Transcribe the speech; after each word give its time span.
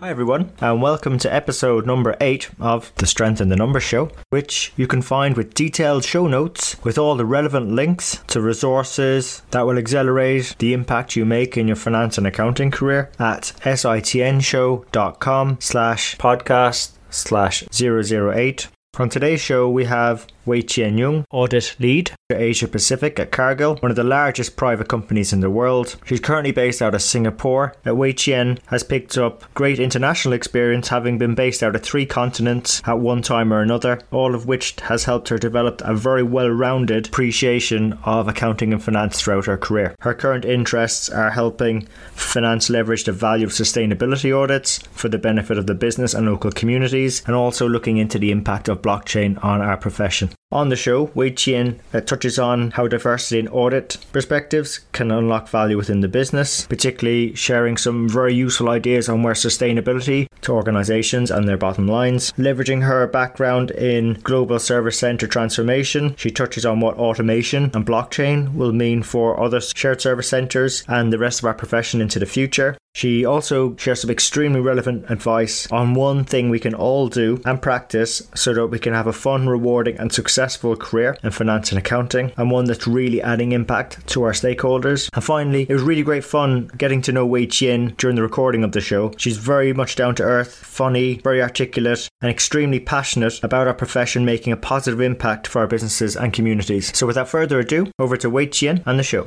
Hi, 0.00 0.08
everyone, 0.08 0.52
and 0.62 0.80
welcome 0.80 1.18
to 1.18 1.30
episode 1.30 1.84
number 1.84 2.16
eight 2.22 2.48
of 2.58 2.90
the 2.94 3.06
Strength 3.06 3.42
in 3.42 3.50
the 3.50 3.56
Numbers 3.56 3.82
Show, 3.82 4.10
which 4.30 4.72
you 4.74 4.86
can 4.86 5.02
find 5.02 5.36
with 5.36 5.52
detailed 5.52 6.06
show 6.06 6.26
notes 6.26 6.82
with 6.82 6.96
all 6.96 7.16
the 7.16 7.26
relevant 7.26 7.72
links 7.72 8.18
to 8.28 8.40
resources 8.40 9.42
that 9.50 9.66
will 9.66 9.76
accelerate 9.76 10.56
the 10.58 10.72
impact 10.72 11.16
you 11.16 11.26
make 11.26 11.58
in 11.58 11.66
your 11.66 11.76
finance 11.76 12.16
and 12.16 12.26
accounting 12.26 12.70
career 12.70 13.10
at 13.18 13.52
sitnshow.com 13.62 15.58
slash 15.60 16.16
podcast 16.16 16.92
slash 17.10 17.62
008. 17.70 18.68
On 18.98 19.10
today's 19.10 19.42
show, 19.42 19.68
we 19.68 19.84
have 19.84 20.26
Wei 20.46 20.62
Chien 20.62 20.96
Yung, 20.96 21.24
Audit 21.30 21.76
Lead 21.78 22.12
for 22.28 22.36
Asia 22.36 22.66
Pacific 22.66 23.18
at 23.18 23.30
Cargill, 23.30 23.76
one 23.76 23.90
of 23.90 23.96
the 23.96 24.04
largest 24.04 24.56
private 24.56 24.88
companies 24.88 25.32
in 25.32 25.40
the 25.40 25.50
world. 25.50 25.96
She's 26.06 26.20
currently 26.20 26.52
based 26.52 26.80
out 26.80 26.94
of 26.94 27.02
Singapore. 27.02 27.74
Wei 27.84 28.12
Chien 28.12 28.58
has 28.66 28.82
picked 28.82 29.18
up 29.18 29.52
great 29.54 29.78
international 29.78 30.32
experience, 30.32 30.88
having 30.88 31.18
been 31.18 31.34
based 31.34 31.62
out 31.62 31.76
of 31.76 31.82
three 31.82 32.06
continents 32.06 32.80
at 32.86 32.98
one 32.98 33.22
time 33.22 33.52
or 33.52 33.60
another, 33.60 34.00
all 34.10 34.34
of 34.34 34.46
which 34.46 34.80
has 34.80 35.04
helped 35.04 35.28
her 35.28 35.38
develop 35.38 35.82
a 35.84 35.94
very 35.94 36.22
well 36.22 36.48
rounded 36.48 37.08
appreciation 37.08 37.98
of 38.04 38.28
accounting 38.28 38.72
and 38.72 38.82
finance 38.82 39.20
throughout 39.20 39.46
her 39.46 39.58
career. 39.58 39.94
Her 40.00 40.14
current 40.14 40.44
interests 40.44 41.08
are 41.10 41.30
helping 41.30 41.86
finance 42.12 42.70
leverage 42.70 43.04
the 43.04 43.12
value 43.12 43.46
of 43.46 43.52
sustainability 43.52 44.36
audits 44.36 44.78
for 44.92 45.08
the 45.08 45.18
benefit 45.18 45.58
of 45.58 45.66
the 45.66 45.74
business 45.74 46.14
and 46.14 46.26
local 46.26 46.50
communities, 46.50 47.22
and 47.26 47.36
also 47.36 47.68
looking 47.68 47.98
into 47.98 48.18
the 48.18 48.30
impact 48.30 48.68
of 48.68 48.82
blockchain 48.82 49.42
on 49.44 49.60
our 49.60 49.76
profession. 49.76 50.29
On 50.52 50.68
the 50.68 50.74
show, 50.74 51.12
Wei 51.14 51.30
Chien 51.30 51.80
uh, 51.94 52.00
touches 52.00 52.36
on 52.36 52.72
how 52.72 52.88
diversity 52.88 53.38
in 53.38 53.46
audit 53.48 53.98
perspectives 54.12 54.80
can 54.92 55.12
unlock 55.12 55.48
value 55.48 55.76
within 55.76 56.00
the 56.00 56.08
business, 56.08 56.66
particularly 56.66 57.36
sharing 57.36 57.76
some 57.76 58.08
very 58.08 58.34
useful 58.34 58.68
ideas 58.68 59.08
on 59.08 59.22
where 59.22 59.34
sustainability 59.34 60.26
to 60.40 60.52
organizations 60.52 61.30
and 61.30 61.46
their 61.46 61.56
bottom 61.56 61.86
lines. 61.86 62.32
Leveraging 62.32 62.82
her 62.82 63.06
background 63.06 63.70
in 63.70 64.14
global 64.24 64.58
service 64.58 64.98
center 64.98 65.28
transformation, 65.28 66.16
she 66.16 66.32
touches 66.32 66.66
on 66.66 66.80
what 66.80 66.96
automation 66.96 67.70
and 67.72 67.86
blockchain 67.86 68.52
will 68.54 68.72
mean 68.72 69.04
for 69.04 69.40
other 69.40 69.60
shared 69.60 70.00
service 70.00 70.28
centers 70.28 70.82
and 70.88 71.12
the 71.12 71.18
rest 71.18 71.38
of 71.38 71.44
our 71.44 71.54
profession 71.54 72.00
into 72.00 72.18
the 72.18 72.26
future. 72.26 72.76
She 72.92 73.24
also 73.24 73.76
shares 73.76 74.00
some 74.00 74.10
extremely 74.10 74.60
relevant 74.60 75.08
advice 75.08 75.70
on 75.70 75.94
one 75.94 76.24
thing 76.24 76.50
we 76.50 76.58
can 76.58 76.74
all 76.74 77.06
do 77.06 77.40
and 77.44 77.62
practice 77.62 78.28
so 78.34 78.52
that 78.54 78.66
we 78.66 78.80
can 78.80 78.92
have 78.92 79.06
a 79.06 79.12
fun, 79.12 79.48
rewarding, 79.48 79.96
and 79.96 80.12
successful 80.20 80.76
career 80.76 81.16
in 81.22 81.30
finance 81.30 81.72
and 81.72 81.78
accounting, 81.78 82.30
and 82.36 82.50
one 82.50 82.66
that's 82.66 82.86
really 82.86 83.22
adding 83.22 83.52
impact 83.52 84.06
to 84.08 84.22
our 84.22 84.32
stakeholders. 84.32 85.08
And 85.14 85.24
finally, 85.24 85.66
it 85.66 85.72
was 85.72 85.82
really 85.82 86.02
great 86.02 86.24
fun 86.24 86.70
getting 86.76 87.00
to 87.02 87.12
know 87.12 87.24
Wei 87.24 87.46
Chien 87.46 87.94
during 87.96 88.16
the 88.16 88.22
recording 88.22 88.62
of 88.62 88.72
the 88.72 88.82
show. 88.82 89.12
She's 89.16 89.38
very 89.38 89.72
much 89.72 89.96
down 89.96 90.14
to 90.16 90.22
earth, 90.22 90.54
funny, 90.54 91.14
very 91.24 91.40
articulate, 91.40 92.10
and 92.20 92.30
extremely 92.30 92.80
passionate 92.80 93.42
about 93.42 93.66
our 93.66 93.74
profession 93.74 94.26
making 94.26 94.52
a 94.52 94.58
positive 94.58 95.00
impact 95.00 95.46
for 95.46 95.60
our 95.60 95.66
businesses 95.66 96.16
and 96.16 96.34
communities. 96.34 96.94
So, 96.94 97.06
without 97.06 97.28
further 97.28 97.60
ado, 97.60 97.90
over 97.98 98.18
to 98.18 98.28
Wei 98.28 98.46
Chien 98.46 98.82
and 98.84 98.98
the 98.98 99.02
show. 99.02 99.26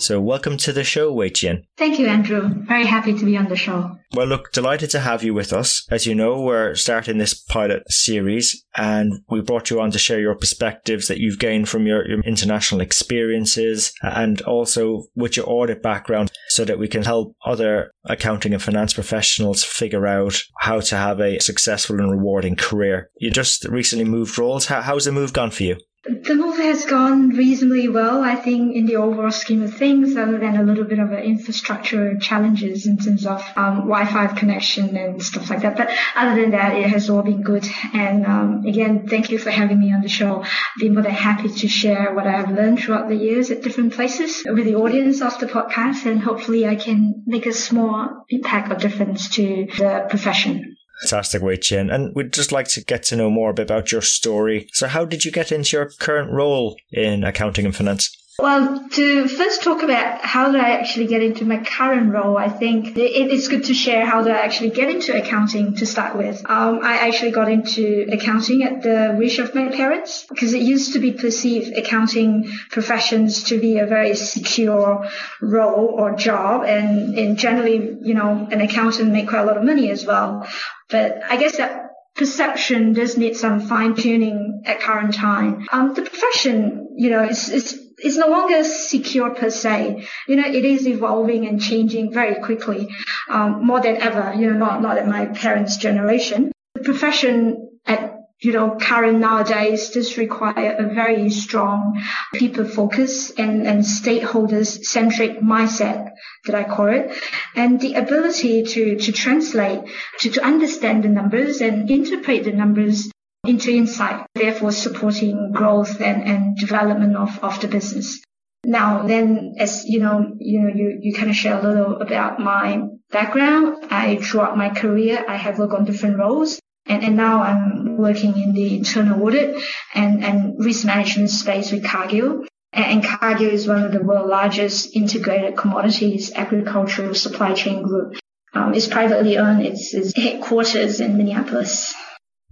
So, 0.00 0.20
welcome 0.20 0.56
to 0.58 0.72
the 0.72 0.84
show, 0.84 1.12
Wei 1.12 1.28
Chien. 1.28 1.64
Thank 1.76 1.98
you, 1.98 2.06
Andrew. 2.06 2.48
Very 2.68 2.86
happy 2.86 3.18
to 3.18 3.24
be 3.24 3.36
on 3.36 3.48
the 3.48 3.56
show. 3.56 3.98
Well, 4.14 4.28
look, 4.28 4.52
delighted 4.52 4.90
to 4.90 5.00
have 5.00 5.24
you 5.24 5.34
with 5.34 5.52
us. 5.52 5.84
As 5.90 6.06
you 6.06 6.14
know, 6.14 6.40
we're 6.40 6.76
starting 6.76 7.18
this 7.18 7.34
pilot 7.34 7.82
series 7.90 8.64
and 8.76 9.12
we 9.28 9.40
brought 9.40 9.70
you 9.70 9.80
on 9.80 9.90
to 9.90 9.98
share 9.98 10.20
your 10.20 10.36
perspectives 10.36 11.08
that 11.08 11.18
you've 11.18 11.40
gained 11.40 11.68
from 11.68 11.86
your, 11.86 12.08
your 12.08 12.20
international 12.20 12.80
experiences 12.80 13.92
and 14.00 14.40
also 14.42 15.02
with 15.16 15.36
your 15.36 15.50
audit 15.50 15.82
background 15.82 16.30
so 16.48 16.64
that 16.64 16.78
we 16.78 16.86
can 16.86 17.02
help 17.02 17.34
other 17.44 17.90
accounting 18.04 18.54
and 18.54 18.62
finance 18.62 18.94
professionals 18.94 19.64
figure 19.64 20.06
out 20.06 20.40
how 20.60 20.80
to 20.80 20.96
have 20.96 21.20
a 21.20 21.40
successful 21.40 21.98
and 21.98 22.10
rewarding 22.10 22.54
career. 22.54 23.10
You 23.18 23.32
just 23.32 23.64
recently 23.64 24.04
moved 24.04 24.38
roles. 24.38 24.66
How, 24.66 24.80
how's 24.80 25.06
the 25.06 25.12
move 25.12 25.32
gone 25.32 25.50
for 25.50 25.64
you? 25.64 25.76
The 26.04 26.36
move 26.36 26.56
has 26.58 26.86
gone 26.86 27.30
reasonably 27.30 27.88
well, 27.88 28.22
I 28.22 28.36
think, 28.36 28.76
in 28.76 28.86
the 28.86 28.96
overall 28.96 29.32
scheme 29.32 29.64
of 29.64 29.74
things, 29.74 30.16
other 30.16 30.38
than 30.38 30.56
a 30.56 30.62
little 30.62 30.84
bit 30.84 31.00
of 31.00 31.12
infrastructure 31.12 32.16
challenges 32.18 32.86
in 32.86 32.98
terms 32.98 33.26
of 33.26 33.44
um, 33.56 33.88
Wi-Fi 33.88 34.28
connection 34.28 34.96
and 34.96 35.20
stuff 35.20 35.50
like 35.50 35.62
that. 35.62 35.76
But 35.76 35.90
other 36.14 36.40
than 36.40 36.52
that, 36.52 36.76
it 36.76 36.86
has 36.86 37.10
all 37.10 37.22
been 37.22 37.42
good. 37.42 37.68
And 37.92 38.24
um, 38.24 38.64
again, 38.64 39.08
thank 39.08 39.30
you 39.30 39.38
for 39.38 39.50
having 39.50 39.80
me 39.80 39.92
on 39.92 40.00
the 40.00 40.08
show. 40.08 40.42
I've 40.42 40.50
been 40.78 40.94
more 40.94 41.02
than 41.02 41.12
happy 41.12 41.48
to 41.48 41.68
share 41.68 42.14
what 42.14 42.28
I 42.28 42.32
have 42.32 42.52
learned 42.52 42.78
throughout 42.78 43.08
the 43.08 43.16
years 43.16 43.50
at 43.50 43.62
different 43.62 43.92
places 43.92 44.44
with 44.46 44.66
the 44.66 44.76
audience 44.76 45.20
of 45.20 45.38
the 45.40 45.46
podcast, 45.46 46.06
and 46.06 46.22
hopefully 46.22 46.64
I 46.64 46.76
can 46.76 47.24
make 47.26 47.46
a 47.46 47.52
small 47.52 48.24
impact 48.28 48.70
or 48.70 48.76
difference 48.76 49.30
to 49.30 49.66
the 49.76 50.06
profession. 50.08 50.77
Fantastic, 51.02 51.42
Wei 51.42 51.56
Chien. 51.56 51.90
And 51.90 52.14
we'd 52.14 52.32
just 52.32 52.52
like 52.52 52.68
to 52.68 52.84
get 52.84 53.02
to 53.04 53.16
know 53.16 53.30
more 53.30 53.50
a 53.50 53.54
bit 53.54 53.70
about 53.70 53.92
your 53.92 54.02
story. 54.02 54.68
So, 54.72 54.88
how 54.88 55.04
did 55.04 55.24
you 55.24 55.30
get 55.30 55.52
into 55.52 55.76
your 55.76 55.90
current 55.98 56.30
role 56.30 56.76
in 56.90 57.24
accounting 57.24 57.64
and 57.64 57.74
finance? 57.74 58.14
Well, 58.40 58.88
to 58.90 59.26
first 59.26 59.64
talk 59.64 59.82
about 59.82 60.24
how 60.24 60.52
did 60.52 60.60
I 60.60 60.70
actually 60.70 61.08
get 61.08 61.24
into 61.24 61.44
my 61.44 61.58
current 61.58 62.12
role, 62.12 62.38
I 62.38 62.48
think 62.48 62.92
it's 62.96 63.48
good 63.48 63.64
to 63.64 63.74
share 63.74 64.06
how 64.06 64.22
did 64.22 64.32
I 64.32 64.38
actually 64.38 64.70
get 64.70 64.88
into 64.88 65.20
accounting 65.20 65.74
to 65.74 65.86
start 65.86 66.16
with. 66.16 66.48
Um, 66.48 66.78
I 66.84 67.08
actually 67.08 67.32
got 67.32 67.50
into 67.50 68.06
accounting 68.12 68.62
at 68.62 68.80
the 68.82 69.16
wish 69.18 69.40
of 69.40 69.56
my 69.56 69.70
parents 69.70 70.24
because 70.28 70.54
it 70.54 70.62
used 70.62 70.92
to 70.92 71.00
be 71.00 71.10
perceived 71.10 71.76
accounting 71.76 72.48
professions 72.70 73.42
to 73.44 73.60
be 73.60 73.80
a 73.80 73.86
very 73.86 74.14
secure 74.14 75.08
role 75.42 75.96
or 75.98 76.14
job, 76.14 76.62
and, 76.62 77.18
and 77.18 77.38
generally, 77.38 77.96
you 78.02 78.14
know, 78.14 78.46
an 78.52 78.60
accountant 78.60 79.10
make 79.10 79.28
quite 79.28 79.40
a 79.40 79.46
lot 79.46 79.56
of 79.56 79.64
money 79.64 79.90
as 79.90 80.06
well. 80.06 80.46
But 80.88 81.22
I 81.28 81.38
guess 81.38 81.56
that 81.56 81.90
perception 82.14 82.92
does 82.92 83.16
need 83.16 83.36
some 83.36 83.58
fine 83.58 83.96
tuning 83.96 84.62
at 84.64 84.78
current 84.78 85.14
time. 85.14 85.66
Um, 85.72 85.94
the 85.94 86.02
profession, 86.02 86.94
you 86.96 87.10
know, 87.10 87.24
is, 87.24 87.48
is 87.48 87.87
is 88.02 88.16
no 88.16 88.28
longer 88.28 88.64
secure 88.64 89.30
per 89.30 89.50
se. 89.50 90.06
You 90.26 90.36
know, 90.36 90.46
it 90.46 90.64
is 90.64 90.86
evolving 90.86 91.46
and 91.46 91.60
changing 91.60 92.12
very 92.12 92.36
quickly, 92.42 92.88
um, 93.28 93.66
more 93.66 93.80
than 93.80 93.96
ever. 93.96 94.34
You 94.34 94.50
know, 94.50 94.58
not 94.58 94.82
not 94.82 94.98
at 94.98 95.06
my 95.06 95.26
parents' 95.26 95.76
generation. 95.76 96.52
The 96.74 96.84
profession 96.84 97.78
at 97.86 98.18
you 98.40 98.52
know, 98.52 98.76
current 98.80 99.18
nowadays 99.18 99.90
does 99.90 100.16
require 100.16 100.76
a 100.78 100.94
very 100.94 101.28
strong 101.28 102.00
people 102.34 102.64
focus 102.64 103.32
and, 103.32 103.66
and 103.66 103.82
stakeholders 103.82 104.84
centric 104.84 105.40
mindset 105.40 106.12
that 106.46 106.54
I 106.54 106.62
call 106.62 106.86
it. 106.86 107.10
And 107.56 107.80
the 107.80 107.94
ability 107.94 108.62
to, 108.62 108.96
to 108.96 109.12
translate, 109.12 109.80
to, 110.20 110.30
to 110.30 110.44
understand 110.44 111.02
the 111.02 111.08
numbers 111.08 111.60
and 111.60 111.90
interpret 111.90 112.44
the 112.44 112.52
numbers 112.52 113.10
into 113.46 113.70
insight, 113.70 114.26
therefore 114.34 114.72
supporting 114.72 115.52
growth 115.52 116.00
and, 116.00 116.22
and 116.24 116.56
development 116.56 117.16
of, 117.16 117.38
of 117.42 117.60
the 117.60 117.68
business. 117.68 118.20
Now, 118.64 119.06
then, 119.06 119.54
as 119.58 119.84
you 119.86 120.00
know, 120.00 120.34
you 120.38 120.60
know, 120.60 120.74
you, 120.74 120.98
you 121.00 121.14
kind 121.14 121.30
of 121.30 121.36
share 121.36 121.58
a 121.58 121.62
little 121.62 122.02
about 122.02 122.40
my 122.40 122.82
background. 123.10 123.86
I, 123.90 124.16
throughout 124.16 124.58
my 124.58 124.70
career, 124.70 125.24
I 125.26 125.36
have 125.36 125.58
worked 125.58 125.74
on 125.74 125.84
different 125.84 126.18
roles. 126.18 126.60
And, 126.86 127.04
and 127.04 127.16
now 127.16 127.42
I'm 127.42 127.96
working 127.96 128.36
in 128.38 128.54
the 128.54 128.76
internal 128.76 129.22
audit 129.22 129.62
and, 129.94 130.24
and 130.24 130.58
risk 130.58 130.84
management 130.84 131.30
space 131.30 131.70
with 131.70 131.84
Cargill. 131.84 132.46
And 132.72 133.04
Cargill 133.04 133.50
is 133.50 133.68
one 133.68 133.84
of 133.84 133.92
the 133.92 134.02
world's 134.02 134.28
largest 134.28 134.96
integrated 134.96 135.56
commodities 135.56 136.32
agricultural 136.32 137.14
supply 137.14 137.54
chain 137.54 137.82
group. 137.82 138.14
Um, 138.54 138.74
it's 138.74 138.86
privately 138.86 139.38
owned. 139.38 139.62
It's, 139.62 139.94
it's 139.94 140.16
headquarters 140.16 141.00
in 141.00 141.16
Minneapolis. 141.16 141.94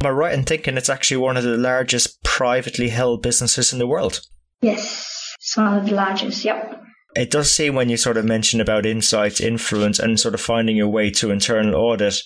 Am 0.00 0.08
I 0.08 0.10
right 0.10 0.34
in 0.34 0.44
thinking 0.44 0.76
it's 0.76 0.90
actually 0.90 1.16
one 1.18 1.36
of 1.36 1.44
the 1.44 1.56
largest 1.56 2.22
privately 2.22 2.90
held 2.90 3.22
businesses 3.22 3.72
in 3.72 3.78
the 3.78 3.86
world? 3.86 4.20
Yes, 4.60 5.34
it's 5.38 5.56
one 5.56 5.78
of 5.78 5.86
the 5.86 5.94
largest. 5.94 6.44
Yep 6.44 6.82
it 7.16 7.30
does 7.30 7.50
seem 7.50 7.74
when 7.74 7.88
you 7.88 7.96
sort 7.96 8.18
of 8.18 8.24
mention 8.24 8.60
about 8.60 8.84
insights, 8.84 9.40
influence, 9.40 9.98
and 9.98 10.20
sort 10.20 10.34
of 10.34 10.40
finding 10.40 10.76
your 10.76 10.88
way 10.88 11.10
to 11.10 11.30
internal 11.30 11.74
audit, 11.74 12.20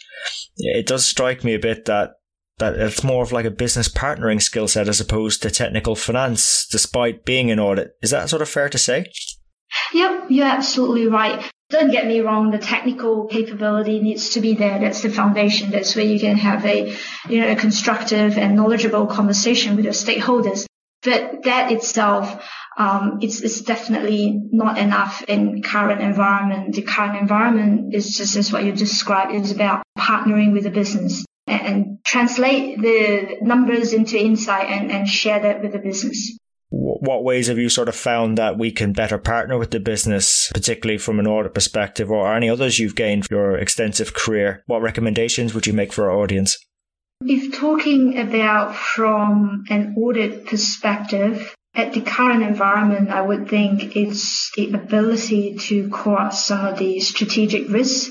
it 0.57 0.87
does 0.87 1.07
strike 1.07 1.45
me 1.45 1.55
a 1.55 1.59
bit 1.59 1.85
that 1.85 2.11
that 2.59 2.75
it's 2.75 3.03
more 3.03 3.23
of 3.23 3.33
like 3.33 3.47
a 3.47 3.51
business 3.51 3.89
partnering 3.89 4.43
skill 4.43 4.69
set 4.69 4.87
as 4.87 5.01
opposed 5.01 5.41
to 5.41 5.51
technical 5.51 5.95
finance, 5.95 6.67
despite 6.71 7.25
being 7.25 7.51
an 7.51 7.59
audit. 7.59 7.93
Is 8.03 8.11
that 8.11 8.29
sort 8.29 8.43
of 8.43 8.51
fair 8.51 8.69
to 8.69 8.77
say? 8.77 9.07
Yep, 9.95 10.27
you're 10.29 10.47
absolutely 10.47 11.07
right. 11.07 11.51
Don't 11.71 11.93
get 11.93 12.09
me 12.09 12.21
wrong, 12.21 12.51
the 12.51 12.59
technical 12.59 13.27
capability 13.27 14.01
needs 14.01 14.31
to 14.31 14.41
be 14.41 14.55
there. 14.55 14.81
That's 14.81 15.03
the 15.03 15.09
foundation. 15.09 15.71
That's 15.71 15.95
where 15.95 16.05
you 16.05 16.19
can 16.19 16.37
have 16.37 16.67
a, 16.67 16.97
you 17.29 17.41
know, 17.41 17.49
a 17.49 17.55
constructive 17.55 18.37
and 18.37 18.57
knowledgeable 18.57 19.07
conversation 19.07 19.77
with 19.77 19.85
your 19.85 19.95
stakeholders. 19.95 20.67
But 21.03 21.45
that 21.45 21.71
itself, 21.71 22.45
um, 22.77 23.21
it's, 23.23 23.41
it's 23.41 23.61
definitely 23.61 24.43
not 24.51 24.79
enough 24.79 25.23
in 25.29 25.63
current 25.63 26.01
environment. 26.01 26.75
The 26.75 26.83
current 26.83 27.17
environment 27.17 27.95
is 27.95 28.17
just 28.17 28.35
as 28.35 28.53
what 28.53 28.65
you 28.65 28.73
described. 28.73 29.33
It's 29.33 29.53
about 29.53 29.85
partnering 29.97 30.53
with 30.53 30.65
the 30.65 30.71
business 30.71 31.25
and, 31.47 31.61
and 31.63 32.05
translate 32.05 32.83
the 32.83 33.37
numbers 33.43 33.93
into 33.93 34.19
insight 34.19 34.69
and, 34.69 34.91
and 34.91 35.07
share 35.07 35.39
that 35.39 35.63
with 35.63 35.73
the 35.73 35.79
business 35.79 36.37
what 37.01 37.25
ways 37.25 37.49
have 37.49 37.59
you 37.59 37.69
sort 37.69 37.89
of 37.89 37.97
found 37.97 38.39
that 38.39 38.59
we 38.59 38.71
can 38.71 38.93
better 38.93 39.19
partner 39.19 39.59
with 39.59 39.71
the 39.71 39.81
business, 39.81 40.51
particularly 40.53 40.99
from 40.99 41.19
an 41.19 41.27
audit 41.27 41.55
perspective, 41.55 42.11
or 42.11 42.35
any 42.35 42.49
others 42.49 42.79
you've 42.79 42.95
gained 42.95 43.27
your 43.31 43.57
extensive 43.57 44.15
career? 44.15 44.63
What 44.67 44.83
recommendations 44.83 45.55
would 45.55 45.67
you 45.67 45.73
make 45.73 45.93
for 45.93 46.11
our 46.11 46.19
audience? 46.19 46.59
If 47.23 47.59
talking 47.59 48.19
about 48.19 48.77
from 48.77 49.65
an 49.71 49.95
audit 49.97 50.47
perspective, 50.47 51.55
at 51.75 51.93
the 51.93 52.01
current 52.01 52.43
environment, 52.43 53.11
I 53.11 53.23
would 53.23 53.49
think 53.49 53.97
it's 53.97 54.51
the 54.57 54.73
ability 54.73 55.57
to 55.69 55.89
cross 55.89 56.47
some 56.47 56.67
of 56.67 56.79
the 56.79 56.99
strategic 57.01 57.69
risks 57.69 58.11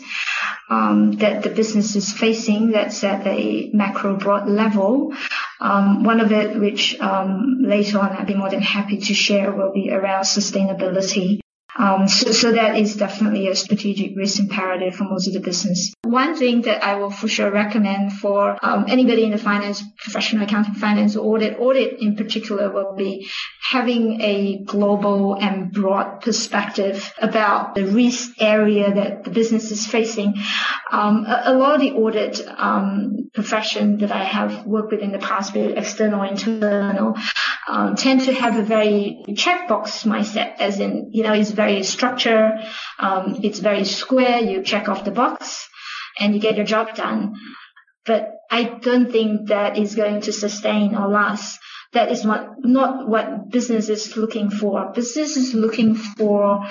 um, 0.70 1.14
that 1.14 1.44
the 1.44 1.50
business 1.50 1.96
is 1.96 2.12
facing 2.12 2.72
that's 2.72 3.04
at 3.04 3.26
a 3.26 3.70
macro 3.74 4.16
broad 4.16 4.48
level. 4.48 5.14
Um, 5.60 6.04
one 6.04 6.20
of 6.22 6.32
it, 6.32 6.60
which 6.60 7.00
um, 7.00 7.58
later 7.62 8.00
on 8.00 8.12
I'd 8.12 8.28
be 8.28 8.36
more 8.36 8.50
than 8.50 8.62
happy 8.62 8.98
to 8.98 9.14
share, 9.14 9.52
will 9.52 9.74
be 9.74 9.92
around 9.92 10.24
sustainability. 10.24 11.40
Um, 11.78 12.08
so, 12.08 12.32
so 12.32 12.52
that 12.52 12.78
is 12.78 12.98
definitely 12.98 13.48
a 13.48 13.56
strategic 13.56 14.18
risk 14.18 14.40
imperative 14.40 14.96
for 14.96 15.06
most 15.06 15.28
of 15.28 15.34
the 15.34 15.40
business. 15.40 15.94
One 16.04 16.36
thing 16.36 16.64
that 16.64 16.84
I 16.84 16.96
will 16.96 17.10
for 17.10 17.28
sure 17.28 17.50
recommend 17.50 18.14
for 18.14 18.58
um, 18.66 18.86
anybody 18.90 19.24
in 19.24 19.32
the 19.32 19.38
finance, 19.38 19.82
professional 19.98 20.44
accounting, 20.44 20.74
finance, 20.74 21.16
audit, 21.16 21.58
audit 21.58 22.02
in 22.02 22.16
particular, 22.16 22.70
will 22.70 22.96
be 22.96 23.30
having 23.70 24.20
a 24.20 24.64
global 24.66 25.36
and 25.36 25.72
broad 25.72 26.22
perspective 26.22 27.14
about 27.20 27.76
the 27.76 27.86
risk 27.86 28.32
area 28.42 28.92
that 28.92 29.24
the 29.24 29.30
business 29.30 29.70
is 29.70 29.86
facing. 29.86 30.34
Um, 30.92 31.24
a, 31.26 31.44
a, 31.46 31.54
lot 31.54 31.76
of 31.76 31.82
the 31.82 31.92
audit 31.92 32.42
um, 32.48 33.30
profession 33.32 34.00
that 34.00 34.12
I 34.12 34.24
have 34.24 34.66
worked 34.66 34.92
with 34.92 35.02
in 35.02 35.12
the 35.12 35.20
past, 35.20 35.56
it 35.56 35.78
external 35.78 36.22
or 36.22 36.26
internal, 36.26 37.16
um, 37.68 37.96
tend 37.96 38.22
to 38.22 38.34
have 38.34 38.58
a 38.58 38.64
very 38.64 39.24
checkbox 39.30 40.04
mindset, 40.04 40.56
as 40.58 40.80
in, 40.80 41.12
you 41.12 41.22
know, 41.22 41.34
it's 41.34 41.52
very 41.52 41.84
structured, 41.84 42.54
um, 42.98 43.40
it's 43.44 43.60
very 43.60 43.86
square, 43.86 44.40
you 44.40 44.64
check 44.64 44.90
off 44.90 45.06
the 45.06 45.12
box 45.12 45.70
and 46.20 46.34
you 46.34 46.42
get 46.42 46.56
your 46.56 46.66
job 46.66 46.96
done. 46.96 47.36
But 48.04 48.32
I 48.50 48.64
don't 48.64 49.12
think 49.12 49.50
that 49.50 49.78
is 49.78 49.94
going 49.94 50.22
to 50.22 50.34
sustain 50.34 50.96
or 50.96 51.08
last. 51.08 51.60
That 51.94 52.12
is 52.12 52.24
what, 52.24 52.64
not 52.64 53.08
what 53.08 53.50
business 53.50 53.90
is 53.90 54.16
looking 54.16 54.52
for. 54.52 54.92
Business 54.94 55.38
is 55.38 55.54
looking 55.56 55.96
for 55.96 56.64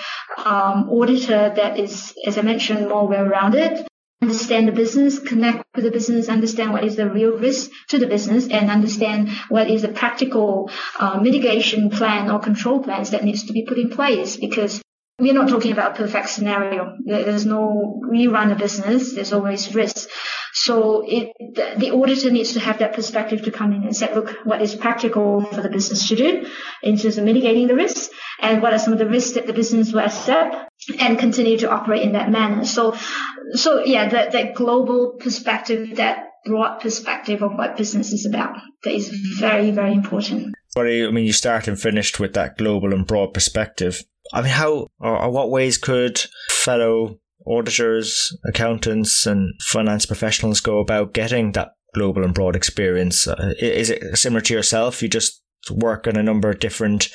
um, 0.45 0.89
auditor 0.91 1.53
that 1.57 1.79
is, 1.79 2.15
as 2.25 2.39
I 2.39 2.43
mentioned, 2.43 2.89
more 2.89 3.09
well-rounded, 3.09 3.85
understand 4.23 4.69
the 4.69 4.73
business, 4.73 5.19
connect 5.19 5.65
with 5.75 5.85
the 5.85 5.91
business, 5.91 6.29
understand 6.29 6.73
what 6.73 6.85
is 6.85 6.97
the 6.97 7.11
real 7.11 7.37
risk 7.37 7.71
to 7.89 7.99
the 7.99 8.07
business, 8.07 8.49
and 8.49 8.71
understand 8.71 9.31
what 9.49 9.71
is 9.71 9.83
the 9.83 9.89
practical 9.89 10.71
uh, 10.99 11.21
mitigation 11.21 11.91
plan 11.91 12.31
or 12.31 12.39
control 12.39 12.83
plans 12.83 13.11
that 13.11 13.25
needs 13.25 13.45
to 13.45 13.53
be 13.53 13.65
put 13.67 13.79
in 13.79 13.91
place. 13.91 14.37
Because 14.37 14.81
we're 15.19 15.35
not 15.35 15.49
talking 15.49 15.73
about 15.73 15.93
a 15.93 15.95
perfect 15.95 16.29
scenario. 16.29 16.95
There's 17.05 17.45
no, 17.45 18.01
we 18.09 18.29
run 18.29 18.53
a 18.53 18.55
business, 18.55 19.15
there's 19.15 19.33
always 19.33 19.75
risk. 19.75 20.09
So 20.53 21.03
it, 21.07 21.33
the, 21.39 21.91
auditor 21.91 22.31
needs 22.31 22.53
to 22.53 22.61
have 22.61 22.79
that 22.79 22.95
perspective 22.95 23.43
to 23.43 23.51
come 23.51 23.73
in 23.73 23.83
and 23.83 23.97
say, 23.97 24.15
look, 24.15 24.31
what 24.45 24.63
is 24.63 24.77
practical 24.77 25.45
for 25.45 25.61
the 25.61 25.69
business 25.69 26.09
to 26.09 26.17
do 26.17 26.47
in 26.83 26.97
terms 26.97 27.19
of 27.19 27.25
mitigating 27.25 27.67
the 27.67 27.75
risks 27.75 28.11
and 28.41 28.63
what 28.63 28.73
are 28.73 28.79
some 28.79 28.93
of 28.93 28.99
the 29.01 29.09
risks 29.09 29.33
that 29.33 29.47
the 29.47 29.53
business 29.53 29.93
will 29.93 30.01
accept 30.01 30.55
and 31.01 31.19
continue 31.19 31.59
to 31.59 31.71
operate 31.71 32.03
in 32.03 32.13
that 32.13 32.31
manner. 32.31 32.65
So, 32.65 32.97
so 33.53 33.85
yeah, 33.85 34.09
that, 34.09 34.33
that 34.33 34.55
global 34.55 35.17
perspective, 35.19 35.97
that 35.97 36.29
broad 36.45 36.81
perspective 36.81 37.43
of 37.43 37.53
what 37.55 37.77
business 37.77 38.13
is 38.13 38.25
about, 38.25 38.57
that 38.85 38.95
is 38.95 39.09
very, 39.09 39.73
very 39.73 39.93
important. 39.93 40.55
But 40.75 40.87
I 40.87 41.11
mean, 41.11 41.25
you 41.25 41.33
start 41.33 41.67
and 41.67 41.81
finished 41.81 42.21
with 42.21 42.35
that 42.35 42.57
global 42.57 42.95
and 42.95 43.07
broad 43.07 43.35
perspective. 43.35 44.05
I 44.33 44.43
mean, 44.43 44.51
how 44.51 44.89
or, 45.01 45.17
or 45.23 45.31
what 45.31 45.51
ways 45.51 45.79
could 45.79 46.21
fellow 46.51 47.19
auditors, 47.47 48.37
accountants, 48.47 49.27
and 49.27 49.55
finance 49.61 50.07
professionals 50.07 50.61
go 50.61 50.79
about 50.79 51.15
getting 51.15 51.53
that 51.53 51.73
global 51.95 52.25
and 52.25 52.35
broad 52.35 52.57
experience? 52.57 53.27
Uh, 53.27 53.55
is 53.59 53.91
it 53.91 54.17
similar 54.17 54.41
to 54.43 54.55
yourself? 54.55 55.03
You 55.03 55.09
just 55.09 55.43
work 55.71 56.07
in 56.07 56.17
a 56.17 56.23
number 56.23 56.51
of 56.51 56.61
different 56.61 57.09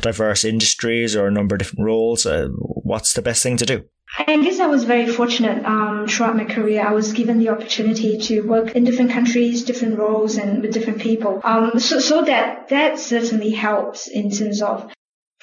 diverse 0.00 0.44
industries 0.44 1.14
or 1.14 1.26
a 1.26 1.30
number 1.30 1.54
of 1.54 1.60
different 1.60 1.84
roles. 1.84 2.26
Uh, 2.26 2.48
what's 2.58 3.14
the 3.14 3.22
best 3.22 3.42
thing 3.42 3.56
to 3.58 3.66
do? 3.66 3.84
I 4.18 4.36
guess 4.42 4.58
I 4.58 4.66
was 4.66 4.84
very 4.84 5.06
fortunate 5.06 5.64
um, 5.64 6.08
throughout 6.08 6.36
my 6.36 6.44
career. 6.44 6.84
I 6.84 6.92
was 6.92 7.12
given 7.12 7.38
the 7.38 7.50
opportunity 7.50 8.18
to 8.18 8.40
work 8.40 8.74
in 8.74 8.82
different 8.82 9.12
countries, 9.12 9.64
different 9.64 9.98
roles, 9.98 10.36
and 10.36 10.62
with 10.62 10.72
different 10.72 11.00
people. 11.00 11.40
Um, 11.44 11.78
so, 11.78 12.00
so 12.00 12.22
that 12.22 12.68
that 12.70 12.98
certainly 12.98 13.50
helps 13.50 14.08
in 14.08 14.30
terms 14.30 14.62
of 14.62 14.90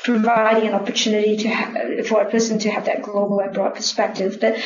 providing 0.07 0.69
an 0.69 0.73
opportunity 0.73 1.35
to 1.35 1.49
have, 1.49 2.07
for 2.07 2.21
a 2.21 2.31
person 2.31 2.59
to 2.59 2.71
have 2.71 2.85
that 2.85 3.01
global 3.01 3.41
and 3.41 3.53
broad 3.53 3.75
perspective. 3.75 4.37
But 4.39 4.57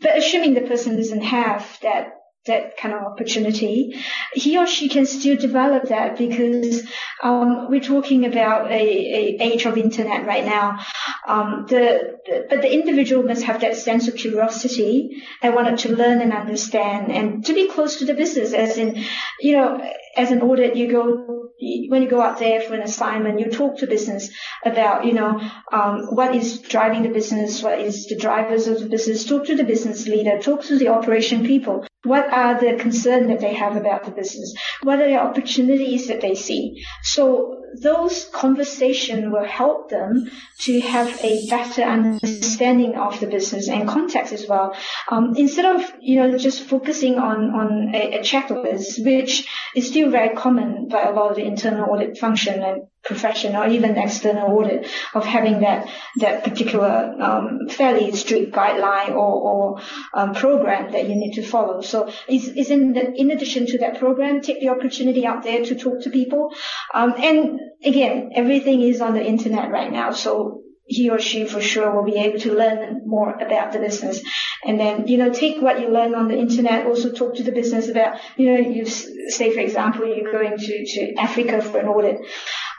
but 0.00 0.18
assuming 0.18 0.52
the 0.52 0.60
person 0.60 0.96
doesn't 0.96 1.22
have 1.22 1.78
that 1.80 2.12
that 2.46 2.76
kind 2.76 2.92
of 2.94 3.02
opportunity, 3.02 3.94
he 4.32 4.58
or 4.58 4.66
she 4.66 4.88
can 4.88 5.06
still 5.06 5.36
develop 5.36 5.84
that 5.88 6.18
because 6.18 6.82
um, 7.22 7.70
we're 7.70 7.80
talking 7.80 8.26
about 8.26 8.70
a, 8.70 8.74
a, 8.74 9.36
age 9.40 9.64
of 9.64 9.78
internet 9.78 10.26
right 10.26 10.44
now. 10.44 10.80
Um, 11.28 11.66
the, 11.68 12.18
the, 12.26 12.46
but 12.50 12.62
the 12.62 12.72
individual 12.72 13.22
must 13.22 13.44
have 13.44 13.60
that 13.60 13.76
sense 13.76 14.08
of 14.08 14.16
curiosity 14.16 15.22
and 15.40 15.54
wanted 15.54 15.78
to 15.80 15.94
learn 15.94 16.20
and 16.20 16.32
understand 16.32 17.12
and 17.12 17.44
to 17.44 17.54
be 17.54 17.68
close 17.68 17.98
to 17.98 18.06
the 18.06 18.14
business. 18.14 18.52
As 18.52 18.76
in, 18.76 19.04
you 19.38 19.56
know, 19.56 19.88
as 20.16 20.32
an 20.32 20.42
audit, 20.42 20.76
you 20.76 20.90
go 20.90 21.42
when 21.88 22.02
you 22.02 22.08
go 22.08 22.20
out 22.20 22.40
there 22.40 22.60
for 22.60 22.74
an 22.74 22.82
assignment, 22.82 23.38
you 23.38 23.48
talk 23.48 23.78
to 23.78 23.86
business 23.86 24.30
about, 24.64 25.04
you 25.04 25.12
know, 25.12 25.40
um, 25.72 26.06
what 26.10 26.34
is 26.34 26.58
driving 26.58 27.04
the 27.04 27.08
business, 27.08 27.62
what 27.62 27.78
is 27.78 28.06
the 28.06 28.16
drivers 28.16 28.66
of 28.66 28.80
the 28.80 28.88
business. 28.88 29.24
Talk 29.24 29.46
to 29.46 29.54
the 29.54 29.62
business 29.62 30.08
leader, 30.08 30.40
talk 30.40 30.62
to 30.62 30.76
the 30.76 30.88
operation 30.88 31.46
people. 31.46 31.86
What 32.04 32.32
are 32.32 32.58
the 32.58 32.76
concerns 32.76 33.28
that 33.28 33.40
they 33.40 33.54
have 33.54 33.76
about 33.76 34.04
the 34.04 34.10
business? 34.10 34.54
What 34.82 35.00
are 35.00 35.08
the 35.08 35.20
opportunities 35.20 36.08
that 36.08 36.20
they 36.20 36.34
see? 36.34 36.84
So 37.02 37.61
those 37.80 38.24
conversations 38.32 39.32
will 39.32 39.44
help 39.44 39.90
them 39.90 40.30
to 40.60 40.80
have 40.80 41.08
a 41.22 41.48
better 41.48 41.82
understanding 41.82 42.96
of 42.96 43.18
the 43.20 43.26
business 43.26 43.68
and 43.68 43.88
context 43.88 44.32
as 44.32 44.46
well. 44.48 44.74
Um, 45.08 45.34
instead 45.36 45.64
of, 45.76 45.92
you 46.00 46.16
know, 46.16 46.36
just 46.38 46.62
focusing 46.62 47.18
on, 47.18 47.50
on 47.50 47.94
a, 47.94 48.18
a 48.18 48.20
checklist, 48.20 49.04
which 49.04 49.48
is 49.74 49.88
still 49.88 50.10
very 50.10 50.34
common 50.36 50.88
by 50.88 51.02
a 51.02 51.12
lot 51.12 51.30
of 51.30 51.36
the 51.36 51.44
internal 51.44 51.90
audit 51.90 52.18
function 52.18 52.62
and 52.62 52.82
profession 53.02 53.56
or 53.56 53.66
even 53.66 53.98
external 53.98 54.56
audit 54.56 54.86
of 55.14 55.24
having 55.24 55.60
that 55.60 55.88
that 56.20 56.44
particular 56.44 57.14
um, 57.20 57.68
fairly 57.68 58.12
strict 58.12 58.54
guideline 58.54 59.10
or, 59.10 59.16
or 59.16 59.80
um, 60.14 60.34
program 60.34 60.92
that 60.92 61.08
you 61.08 61.16
need 61.16 61.32
to 61.32 61.42
follow. 61.42 61.80
So 61.80 62.12
is 62.28 62.48
is 62.48 62.70
in 62.70 62.92
the, 62.92 63.12
in 63.12 63.32
addition 63.32 63.66
to 63.66 63.78
that 63.78 63.98
program, 63.98 64.40
take 64.40 64.60
the 64.60 64.68
opportunity 64.68 65.26
out 65.26 65.42
there 65.42 65.64
to 65.64 65.74
talk 65.74 66.02
to 66.02 66.10
people. 66.10 66.54
Um, 66.94 67.14
and 67.18 67.60
again, 67.84 68.30
everything 68.34 68.82
is 68.82 69.00
on 69.00 69.14
the 69.14 69.24
internet 69.24 69.70
right 69.70 69.92
now, 69.92 70.12
so 70.12 70.62
he 70.86 71.10
or 71.10 71.18
she 71.18 71.46
for 71.46 71.60
sure 71.60 71.94
will 71.94 72.04
be 72.04 72.18
able 72.18 72.38
to 72.40 72.54
learn 72.54 73.02
more 73.06 73.30
about 73.30 73.72
the 73.72 73.78
business. 73.78 74.20
And 74.64 74.78
then, 74.78 75.06
you 75.06 75.16
know, 75.18 75.30
take 75.30 75.60
what 75.62 75.80
you 75.80 75.88
learn 75.88 76.14
on 76.14 76.28
the 76.28 76.38
internet, 76.38 76.86
also 76.86 77.12
talk 77.12 77.36
to 77.36 77.42
the 77.42 77.52
business 77.52 77.88
about, 77.88 78.18
you 78.36 78.52
know, 78.52 78.58
you 78.58 78.84
say, 78.86 79.52
for 79.52 79.60
example, 79.60 80.06
you're 80.06 80.30
going 80.30 80.56
to, 80.56 80.84
to 80.86 81.14
Africa 81.14 81.62
for 81.62 81.78
an 81.78 81.88
audit. 81.88 82.20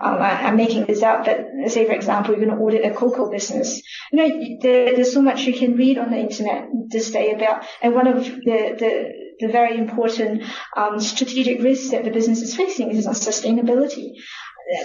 Um, 0.02 0.22
I, 0.22 0.50
am 0.50 0.58
making 0.58 0.86
this 0.86 1.02
up, 1.02 1.26
but 1.26 1.40
say, 1.68 1.86
for 1.86 1.94
example, 1.94 2.36
you're 2.36 2.46
going 2.46 2.58
to 2.58 2.64
audit 2.64 2.86
a 2.86 2.94
cocoa 2.94 3.30
business. 3.30 3.82
You 4.12 4.18
know, 4.18 4.58
there, 4.62 4.96
there's 4.96 5.14
so 5.14 5.22
much 5.22 5.46
you 5.46 5.54
can 5.54 5.76
read 5.76 5.98
on 5.98 6.12
the 6.12 6.18
internet 6.18 6.68
this 6.90 7.12
day 7.12 7.32
about, 7.32 7.66
and 7.82 7.94
one 7.94 8.08
of 8.08 8.26
the, 8.26 8.76
the, 8.78 9.14
the 9.40 9.52
very 9.52 9.78
important 9.78 10.44
um, 10.76 11.00
strategic 11.00 11.62
risks 11.62 11.92
that 11.92 12.04
the 12.04 12.12
business 12.12 12.42
is 12.42 12.56
facing 12.56 12.92
is 12.92 13.08
on 13.08 13.14
sustainability 13.14 14.16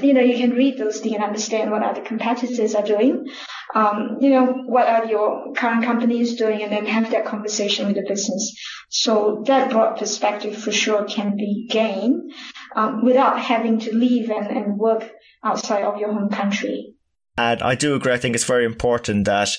you 0.03 0.15
know, 0.15 0.21
you 0.21 0.37
can 0.37 0.51
read 0.51 0.79
those 0.79 1.01
things 1.01 1.15
and 1.15 1.25
understand 1.25 1.71
what 1.71 1.83
other 1.83 2.03
competitors 2.03 2.75
are 2.75 2.83
doing. 2.83 3.27
Um, 3.75 4.19
you 4.21 4.31
know, 4.31 4.47
what 4.67 4.87
are 4.87 5.07
your 5.07 5.53
current 5.55 5.85
companies 5.85 6.37
doing 6.37 6.63
and 6.63 6.73
then 6.73 6.87
have 6.87 7.11
that 7.11 7.27
conversation 7.27 7.87
with 7.87 7.97
the 7.97 8.05
business. 8.09 8.57
So 8.89 9.43
that 9.47 9.71
broad 9.71 9.99
perspective 9.99 10.57
for 10.57 10.73
sure 10.73 11.05
can 11.05 11.37
be 11.37 11.69
gained 11.71 12.33
um, 12.75 13.05
without 13.05 13.39
having 13.39 13.79
to 13.81 13.95
leave 13.95 14.31
and, 14.31 14.47
and 14.47 14.79
work 14.79 15.11
outside 15.45 15.85
of 15.85 15.99
your 15.99 16.13
home 16.13 16.31
country. 16.31 16.95
And 17.37 17.63
I 17.63 17.75
do 17.75 17.95
agree. 17.95 18.13
I 18.13 18.19
think 18.19 18.35
it's 18.35 18.45
very 18.45 18.65
important 18.65 19.27
that 19.27 19.51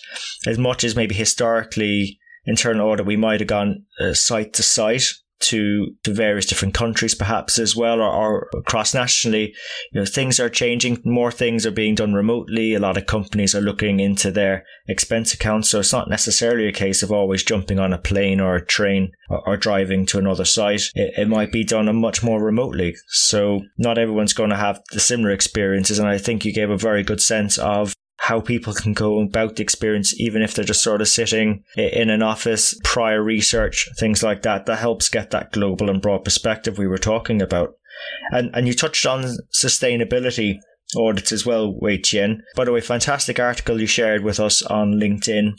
as 0.46 0.58
much 0.58 0.84
as 0.84 0.96
maybe 0.96 1.16
historically 1.16 2.20
internal 2.46 2.90
audit, 2.90 3.06
we 3.06 3.16
might 3.16 3.40
have 3.40 3.48
gone 3.48 3.86
uh, 4.02 4.14
site 4.14 4.54
to 4.54 4.64
site 4.64 5.06
to 5.40 5.96
to 6.04 6.14
various 6.14 6.46
different 6.46 6.74
countries 6.74 7.16
perhaps 7.16 7.60
as 7.60 7.76
well 7.76 8.02
or, 8.02 8.48
or 8.54 8.62
cross 8.64 8.94
nationally. 8.94 9.54
You 9.92 10.02
know 10.02 10.06
things 10.06 10.40
are 10.40 10.50
changing. 10.50 11.02
More 11.06 11.32
things 11.32 11.66
are 11.66 11.72
being 11.72 11.96
done 11.96 12.14
remotely. 12.14 12.74
A 12.74 12.80
lot 12.80 12.98
of 12.98 13.06
companies 13.06 13.56
are 13.56 13.62
looking 13.62 14.00
into 14.00 14.32
their 14.32 14.66
expense 14.88 15.34
accounts. 15.34 15.70
So 15.70 15.80
it's 15.80 15.94
not 15.94 16.10
necessarily 16.10 16.68
a 16.68 16.74
case 16.74 17.04
of 17.04 17.12
always 17.12 17.44
jumping 17.44 17.80
on 17.80 17.94
a 17.94 17.98
plane 17.98 18.40
or 18.40 18.56
a 18.56 18.66
train 18.66 19.12
or, 19.30 19.48
or 19.48 19.58
driving 19.58 20.06
to 20.08 20.18
another 20.18 20.46
site. 20.46 20.84
It, 20.94 21.14
it 21.18 21.28
might 21.28 21.52
be 21.52 21.64
done 21.64 21.94
much 21.96 22.24
more 22.24 22.44
remotely. 22.44 22.96
So 23.08 23.62
not 23.78 23.98
everyone's 23.98 24.34
going 24.34 24.50
to 24.50 24.56
have 24.56 24.82
the 24.92 25.00
similar 25.00 25.32
experiences 25.32 26.00
and 26.00 26.08
I 26.08 26.18
think 26.18 26.46
you 26.46 26.54
gave 26.54 26.70
a 26.70 26.78
very 26.78 27.04
good 27.04 27.22
sense 27.22 27.58
of 27.58 27.94
how 28.30 28.40
people 28.40 28.74
can 28.74 28.94
go 28.94 29.20
about 29.20 29.56
the 29.56 29.64
experience, 29.64 30.14
even 30.22 30.44
if 30.44 30.54
they're 30.54 30.64
just 30.64 30.84
sort 30.84 31.02
of 31.02 31.08
sitting 31.08 31.64
in 31.76 32.12
an 32.12 32.22
office, 32.22 32.80
prior 32.84 33.24
research, 33.24 33.90
things 33.98 34.22
like 34.22 34.44
that. 34.44 34.68
That 34.68 34.78
helps 34.78 35.10
get 35.10 35.32
that 35.32 35.52
global 35.52 35.90
and 35.90 36.00
broad 36.00 36.24
perspective 36.24 36.78
we 36.78 36.86
were 36.86 37.00
talking 37.00 37.42
about. 37.42 37.74
And, 38.32 38.52
and 38.54 38.68
you 38.68 38.76
touched 38.76 39.08
on 39.08 39.36
sustainability 39.52 40.58
audits 40.96 41.32
as 41.32 41.44
well, 41.44 41.76
Wei 41.82 41.98
Chien. 42.00 42.44
By 42.56 42.66
the 42.66 42.72
way, 42.72 42.82
fantastic 42.82 43.40
article 43.40 43.82
you 43.82 43.88
shared 43.88 44.24
with 44.24 44.40
us 44.40 44.62
on 44.62 44.94
LinkedIn. 44.94 45.54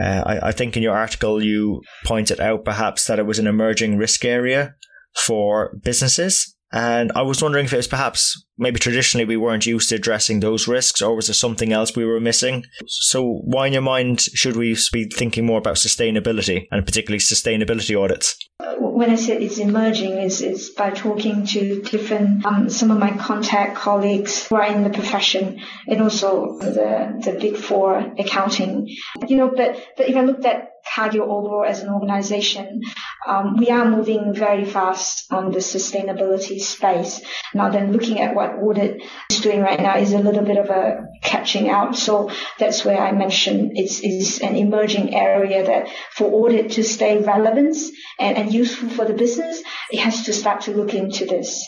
Uh, 0.00 0.22
I, 0.24 0.48
I 0.48 0.52
think 0.52 0.74
in 0.74 0.82
your 0.82 0.96
article 0.96 1.44
you 1.44 1.82
pointed 2.06 2.40
out 2.40 2.64
perhaps 2.64 3.06
that 3.08 3.18
it 3.18 3.26
was 3.26 3.38
an 3.38 3.46
emerging 3.46 3.98
risk 3.98 4.24
area 4.24 4.74
for 5.14 5.76
businesses 5.84 6.56
and 6.72 7.12
I 7.14 7.22
was 7.22 7.42
wondering 7.42 7.64
if 7.64 7.72
it 7.72 7.78
was 7.78 7.86
perhaps 7.86 8.44
maybe 8.58 8.78
traditionally 8.78 9.24
we 9.24 9.36
weren't 9.36 9.66
used 9.66 9.88
to 9.90 9.96
addressing 9.96 10.40
those 10.40 10.68
risks, 10.68 11.02
or 11.02 11.14
was 11.14 11.26
there 11.26 11.34
something 11.34 11.72
else 11.72 11.94
we 11.94 12.04
were 12.04 12.20
missing? 12.20 12.64
So, 12.86 13.40
why 13.44 13.66
in 13.66 13.72
your 13.72 13.82
mind 13.82 14.20
should 14.20 14.56
we 14.56 14.76
be 14.92 15.04
thinking 15.04 15.46
more 15.46 15.58
about 15.58 15.76
sustainability 15.76 16.66
and 16.70 16.84
particularly 16.84 17.20
sustainability 17.20 18.00
audits? 18.00 18.36
When 18.78 19.10
I 19.10 19.16
said 19.16 19.42
it's 19.42 19.58
emerging, 19.58 20.12
is 20.18 20.40
is 20.40 20.70
by 20.70 20.90
talking 20.90 21.46
to 21.46 21.82
different 21.82 22.44
um, 22.46 22.70
some 22.70 22.90
of 22.90 22.98
my 22.98 23.14
contact 23.16 23.76
colleagues 23.76 24.46
who 24.46 24.56
are 24.56 24.66
in 24.66 24.84
the 24.84 24.90
profession, 24.90 25.60
and 25.86 26.00
also 26.00 26.58
the 26.58 27.20
the 27.22 27.38
big 27.38 27.56
four 27.56 27.98
accounting. 28.18 28.88
You 29.28 29.36
know, 29.36 29.52
but 29.54 29.78
but 29.96 30.08
if 30.08 30.16
I 30.16 30.22
looked 30.22 30.46
at 30.46 30.70
Cargill 30.94 31.30
overall 31.30 31.64
as 31.64 31.82
an 31.82 31.90
organization, 31.90 32.82
um, 33.26 33.56
we 33.56 33.70
are 33.70 33.84
moving 33.84 34.32
very 34.32 34.64
fast 34.64 35.30
on 35.32 35.50
the 35.50 35.58
sustainability 35.58 36.60
space. 36.60 37.20
Now 37.54 37.70
then 37.70 37.92
looking 37.92 38.20
at 38.20 38.34
what 38.34 38.45
audit 38.54 39.02
is 39.30 39.40
doing 39.40 39.60
right 39.60 39.80
now 39.80 39.96
is 39.96 40.12
a 40.12 40.18
little 40.18 40.44
bit 40.44 40.56
of 40.56 40.70
a 40.70 41.06
catching 41.22 41.68
out. 41.68 41.96
So 41.96 42.30
that's 42.58 42.84
where 42.84 43.00
I 43.00 43.12
mentioned 43.12 43.72
it's, 43.74 44.00
it's 44.02 44.40
an 44.40 44.56
emerging 44.56 45.14
area 45.14 45.64
that 45.64 45.88
for 46.14 46.30
audit 46.30 46.72
to 46.72 46.84
stay 46.84 47.18
relevant 47.18 47.76
and, 48.18 48.36
and 48.36 48.54
useful 48.54 48.88
for 48.88 49.04
the 49.04 49.14
business, 49.14 49.62
it 49.90 50.00
has 50.00 50.24
to 50.24 50.32
start 50.32 50.62
to 50.62 50.72
look 50.72 50.94
into 50.94 51.26
this. 51.26 51.66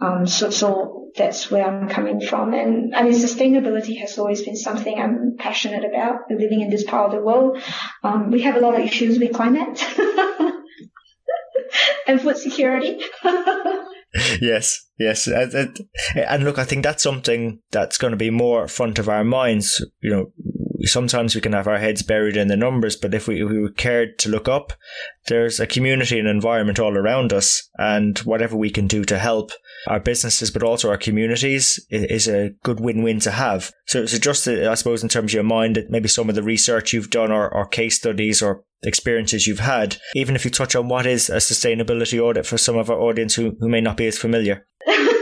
Um, 0.00 0.26
so, 0.26 0.50
so 0.50 1.10
that's 1.16 1.50
where 1.50 1.64
I'm 1.64 1.88
coming 1.88 2.20
from. 2.20 2.52
And 2.52 2.94
I 2.94 3.02
mean, 3.02 3.12
sustainability 3.12 3.98
has 4.00 4.18
always 4.18 4.42
been 4.42 4.56
something 4.56 5.00
I'm 5.00 5.36
passionate 5.38 5.84
about 5.84 6.22
living 6.30 6.60
in 6.60 6.70
this 6.70 6.84
part 6.84 7.06
of 7.06 7.12
the 7.12 7.24
world. 7.24 7.58
Um, 8.02 8.30
we 8.30 8.42
have 8.42 8.56
a 8.56 8.60
lot 8.60 8.74
of 8.74 8.80
issues 8.80 9.18
with 9.18 9.32
climate 9.32 9.82
and 12.06 12.20
food 12.20 12.36
security. 12.36 13.00
yes, 14.40 14.80
yes. 14.98 15.26
And, 15.26 15.78
and 16.14 16.44
look, 16.44 16.58
I 16.58 16.64
think 16.64 16.82
that's 16.82 17.02
something 17.02 17.60
that's 17.70 17.98
going 17.98 18.12
to 18.12 18.16
be 18.16 18.30
more 18.30 18.68
front 18.68 18.98
of 18.98 19.08
our 19.08 19.24
minds. 19.24 19.84
You 20.00 20.10
know, 20.10 20.32
sometimes 20.82 21.34
we 21.34 21.40
can 21.40 21.52
have 21.52 21.66
our 21.66 21.78
heads 21.78 22.02
buried 22.02 22.36
in 22.36 22.48
the 22.48 22.56
numbers, 22.56 22.96
but 22.96 23.14
if 23.14 23.26
we, 23.26 23.42
if 23.42 23.50
we 23.50 23.72
cared 23.76 24.18
to 24.18 24.28
look 24.28 24.48
up, 24.48 24.72
there's 25.26 25.58
a 25.58 25.66
community 25.66 26.18
and 26.18 26.28
environment 26.28 26.78
all 26.78 26.96
around 26.96 27.32
us, 27.32 27.68
and 27.78 28.18
whatever 28.20 28.56
we 28.56 28.70
can 28.70 28.86
do 28.86 29.04
to 29.04 29.18
help 29.18 29.50
our 29.86 30.00
businesses, 30.00 30.50
but 30.50 30.62
also 30.62 30.90
our 30.90 30.98
communities, 30.98 31.84
is 31.90 32.28
a 32.28 32.50
good 32.62 32.80
win-win 32.80 33.20
to 33.20 33.30
have. 33.30 33.72
So, 33.86 34.06
so 34.06 34.18
just 34.18 34.46
uh, 34.46 34.70
I 34.70 34.74
suppose 34.74 35.02
in 35.02 35.08
terms 35.08 35.30
of 35.30 35.34
your 35.34 35.44
mind, 35.44 35.82
maybe 35.88 36.08
some 36.08 36.28
of 36.28 36.34
the 36.34 36.42
research 36.42 36.92
you've 36.92 37.10
done, 37.10 37.32
or, 37.32 37.52
or 37.52 37.66
case 37.66 37.96
studies, 37.96 38.42
or 38.42 38.64
experiences 38.84 39.46
you've 39.46 39.60
had, 39.60 39.96
even 40.14 40.36
if 40.36 40.44
you 40.44 40.50
touch 40.50 40.76
on 40.76 40.88
what 40.88 41.06
is 41.06 41.30
a 41.30 41.36
sustainability 41.36 42.20
audit 42.20 42.46
for 42.46 42.58
some 42.58 42.76
of 42.76 42.90
our 42.90 43.00
audience 43.00 43.34
who, 43.34 43.56
who 43.60 43.68
may 43.68 43.80
not 43.80 43.96
be 43.96 44.06
as 44.06 44.18
familiar. 44.18 44.66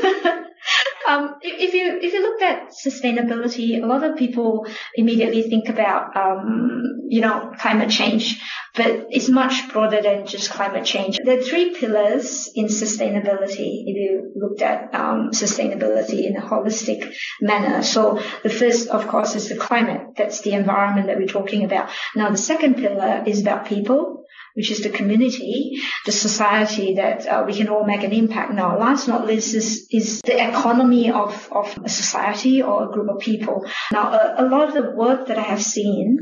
Um, 1.12 1.34
if 1.42 1.74
you 1.74 1.98
if 2.00 2.12
you 2.14 2.22
look 2.22 2.40
at 2.40 2.70
sustainability, 2.86 3.82
a 3.82 3.86
lot 3.86 4.02
of 4.02 4.16
people 4.16 4.66
immediately 4.94 5.42
think 5.42 5.68
about 5.68 6.16
um, 6.16 7.02
you 7.08 7.20
know 7.20 7.52
climate 7.58 7.90
change, 7.90 8.40
but 8.74 9.08
it's 9.10 9.28
much 9.28 9.68
broader 9.72 10.00
than 10.00 10.26
just 10.26 10.50
climate 10.50 10.86
change. 10.86 11.18
There 11.22 11.38
are 11.38 11.42
three 11.42 11.74
pillars 11.74 12.50
in 12.54 12.66
sustainability. 12.66 13.84
If 13.90 13.96
you 13.96 14.32
looked 14.36 14.62
at 14.62 14.94
um, 14.94 15.30
sustainability 15.32 16.24
in 16.24 16.36
a 16.36 16.40
holistic 16.40 17.14
manner, 17.40 17.82
so 17.82 18.18
the 18.42 18.50
first, 18.50 18.88
of 18.88 19.06
course, 19.06 19.34
is 19.34 19.50
the 19.50 19.56
climate. 19.56 20.14
That's 20.16 20.40
the 20.40 20.52
environment 20.52 21.08
that 21.08 21.18
we're 21.18 21.26
talking 21.26 21.64
about. 21.64 21.90
Now, 22.16 22.30
the 22.30 22.38
second 22.38 22.76
pillar 22.76 23.22
is 23.26 23.42
about 23.42 23.66
people 23.66 24.21
which 24.54 24.70
is 24.70 24.82
the 24.82 24.90
community, 24.90 25.80
the 26.06 26.12
society 26.12 26.94
that 26.94 27.26
uh, 27.26 27.44
we 27.46 27.54
can 27.54 27.68
all 27.68 27.84
make 27.84 28.02
an 28.02 28.12
impact. 28.12 28.52
Now, 28.52 28.78
last 28.78 29.08
not 29.08 29.26
least 29.26 29.54
is, 29.54 29.86
is 29.90 30.20
the 30.22 30.36
economy 30.48 31.10
of, 31.10 31.48
of 31.52 31.78
a 31.84 31.88
society 31.88 32.62
or 32.62 32.88
a 32.88 32.92
group 32.92 33.08
of 33.08 33.20
people. 33.20 33.64
Now, 33.92 34.12
a, 34.12 34.44
a 34.44 34.46
lot 34.48 34.68
of 34.68 34.74
the 34.74 34.90
work 34.90 35.28
that 35.28 35.38
I 35.38 35.42
have 35.42 35.62
seen, 35.62 36.18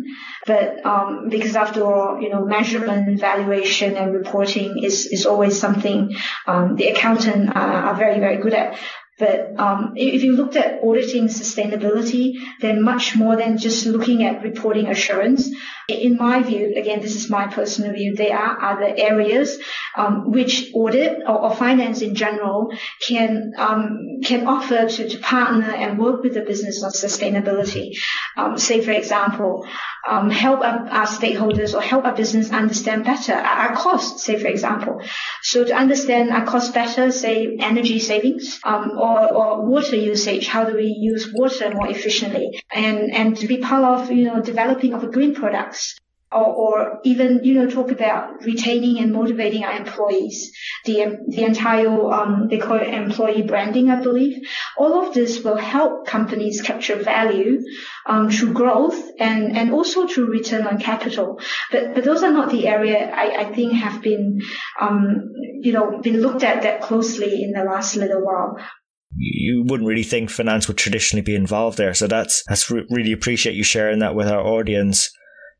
but 0.46 0.84
um, 0.86 1.28
because 1.28 1.56
after 1.56 1.84
all, 1.84 2.20
you 2.20 2.30
know, 2.30 2.44
measurement, 2.44 3.20
valuation, 3.20 3.96
and 3.96 4.14
reporting 4.14 4.82
is, 4.82 5.06
is 5.06 5.26
always 5.26 5.58
something 5.58 6.14
um, 6.46 6.76
the 6.76 6.88
accountant 6.88 7.50
uh, 7.50 7.58
are 7.88 7.96
very, 7.96 8.20
very 8.20 8.40
good 8.42 8.54
at. 8.54 8.78
But 9.20 9.60
um, 9.60 9.92
if 9.96 10.24
you 10.24 10.32
looked 10.34 10.56
at 10.56 10.82
auditing 10.82 11.28
sustainability, 11.28 12.36
then 12.60 12.82
much 12.82 13.14
more 13.14 13.36
than 13.36 13.58
just 13.58 13.86
looking 13.86 14.24
at 14.24 14.42
reporting 14.42 14.86
assurance. 14.86 15.48
In 15.88 16.16
my 16.16 16.42
view, 16.42 16.72
again, 16.76 17.00
this 17.00 17.14
is 17.14 17.28
my 17.28 17.46
personal 17.46 17.92
view, 17.92 18.14
there 18.16 18.36
are 18.36 18.72
other 18.72 18.94
areas 18.96 19.58
um, 19.96 20.30
which 20.30 20.70
audit 20.72 21.18
or, 21.26 21.42
or, 21.42 21.54
finance 21.54 22.00
in 22.00 22.14
general 22.14 22.72
can 23.00 23.52
um, 23.58 24.20
can 24.24 24.46
offer 24.46 24.86
to, 24.86 25.08
to 25.08 25.18
partner 25.18 25.70
and 25.70 25.98
work 25.98 26.22
with 26.22 26.34
the 26.34 26.42
business 26.42 26.82
on 26.82 26.92
sustainability. 26.92 27.96
Um, 28.36 28.56
say, 28.56 28.80
for 28.82 28.92
example, 28.92 29.66
um, 30.08 30.30
help 30.30 30.60
our, 30.60 30.88
our, 30.88 31.06
stakeholders 31.06 31.74
or 31.74 31.80
help 31.80 32.04
our 32.04 32.14
business 32.14 32.50
understand 32.50 33.04
better 33.04 33.34
our, 33.34 33.68
our 33.68 33.76
costs, 33.76 34.24
say, 34.24 34.38
for 34.38 34.48
example. 34.48 35.02
So 35.42 35.64
to 35.64 35.74
understand 35.74 36.30
our 36.30 36.46
costs 36.46 36.72
better, 36.72 37.10
say, 37.10 37.56
energy 37.60 37.98
savings 37.98 38.60
um, 38.64 38.92
or 38.96 39.09
or, 39.10 39.20
or 39.40 39.66
water 39.66 39.96
usage. 39.96 40.46
How 40.46 40.64
do 40.64 40.74
we 40.74 40.88
use 41.12 41.32
water 41.32 41.70
more 41.70 41.88
efficiently? 41.88 42.62
And, 42.72 43.12
and 43.12 43.36
to 43.38 43.46
be 43.46 43.58
part 43.58 43.84
of, 43.84 44.10
you 44.10 44.24
know, 44.26 44.40
developing 44.40 44.94
of 44.94 45.12
green 45.12 45.34
products 45.34 45.98
or, 46.32 46.44
or 46.44 47.00
even, 47.04 47.40
you 47.42 47.54
know, 47.54 47.68
talk 47.68 47.90
about 47.90 48.44
retaining 48.44 49.02
and 49.02 49.12
motivating 49.12 49.64
our 49.64 49.76
employees. 49.76 50.52
The, 50.84 51.18
the 51.26 51.42
entire, 51.42 51.88
um, 51.88 52.46
they 52.48 52.58
call 52.58 52.76
it 52.76 52.86
employee 52.86 53.42
branding, 53.42 53.90
I 53.90 54.00
believe. 54.00 54.46
All 54.78 55.04
of 55.04 55.12
this 55.12 55.42
will 55.42 55.56
help 55.56 56.06
companies 56.06 56.62
capture 56.62 56.96
value, 56.96 57.58
um, 58.06 58.30
through 58.30 58.52
growth 58.52 59.00
and, 59.18 59.56
and 59.56 59.72
also 59.72 60.06
through 60.06 60.30
return 60.30 60.66
on 60.66 60.78
capital. 60.78 61.40
But, 61.72 61.94
but 61.94 62.04
those 62.04 62.22
are 62.22 62.32
not 62.32 62.50
the 62.50 62.68
area 62.68 63.10
I, 63.10 63.42
I 63.42 63.52
think 63.52 63.72
have 63.72 64.00
been, 64.00 64.40
um, 64.80 65.32
you 65.60 65.72
know, 65.72 66.00
been 66.00 66.20
looked 66.20 66.44
at 66.44 66.62
that 66.62 66.82
closely 66.82 67.42
in 67.42 67.50
the 67.50 67.64
last 67.64 67.96
little 67.96 68.24
while 68.24 68.56
you 69.16 69.64
wouldn't 69.66 69.88
really 69.88 70.02
think 70.02 70.30
finance 70.30 70.68
would 70.68 70.76
traditionally 70.76 71.22
be 71.22 71.34
involved 71.34 71.78
there. 71.78 71.94
So 71.94 72.06
that's 72.06 72.42
that's 72.48 72.70
re- 72.70 72.86
really 72.90 73.12
appreciate 73.12 73.56
you 73.56 73.64
sharing 73.64 73.98
that 74.00 74.14
with 74.14 74.28
our 74.28 74.40
audience 74.40 75.10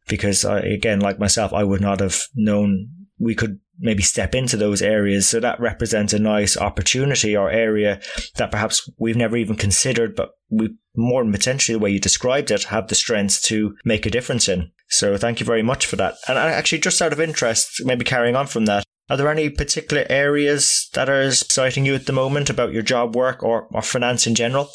because 0.09 0.45
I, 0.45 0.61
again, 0.61 1.01
like 1.01 1.19
myself, 1.19 1.53
I 1.53 1.65
would 1.65 1.81
not 1.81 2.01
have 2.01 2.23
known 2.35 2.89
we 3.19 3.35
could 3.35 3.61
maybe 3.79 4.03
step 4.03 4.35
into 4.35 4.57
those 4.57 4.83
areas. 4.83 5.29
So 5.29 5.41
that 5.41 5.61
represents 5.61 6.13
a 6.13 6.19
nice 6.19 6.57
opportunity 6.57 7.37
or 7.37 7.51
area 7.51 8.01
that 8.37 8.51
perhaps 8.51 8.89
we've 8.99 9.17
never 9.17 9.37
even 9.37 9.57
considered, 9.57 10.15
but 10.15 10.31
we 10.51 10.77
more 10.97 11.25
potentially 11.25 11.77
the 11.77 11.83
way 11.83 11.91
you 11.91 12.01
described 12.01 12.51
it 12.51 12.65
have 12.65 12.89
the 12.89 12.95
strengths 12.95 13.41
to 13.43 13.77
make 13.85 14.05
a 14.05 14.11
difference 14.11 14.49
in. 14.49 14.71
So 14.89 15.17
thank 15.17 15.41
you 15.41 15.47
very 15.47 15.63
much 15.63 15.87
for 15.87 15.97
that. 15.97 16.17
And 16.29 16.37
actually, 16.37 16.81
just 16.81 17.01
out 17.01 17.13
of 17.13 17.21
interest, 17.21 17.83
maybe 17.85 18.05
carrying 18.05 18.37
on 18.37 18.47
from 18.47 18.67
that, 18.67 18.85
are 19.11 19.17
there 19.17 19.29
any 19.29 19.51
particular 19.51 20.07
areas 20.09 20.89
that 20.95 21.09
are 21.09 21.23
exciting 21.23 21.85
you 21.85 21.97
at 21.97 22.07
the 22.07 22.13
moment 22.13 22.49
about 22.49 22.73
your 22.73 22.83
job 22.83 23.17
work 23.17 23.43
or, 23.43 23.67
or 23.73 23.83
finance 23.83 24.27
in 24.29 24.37
general? 24.37 24.71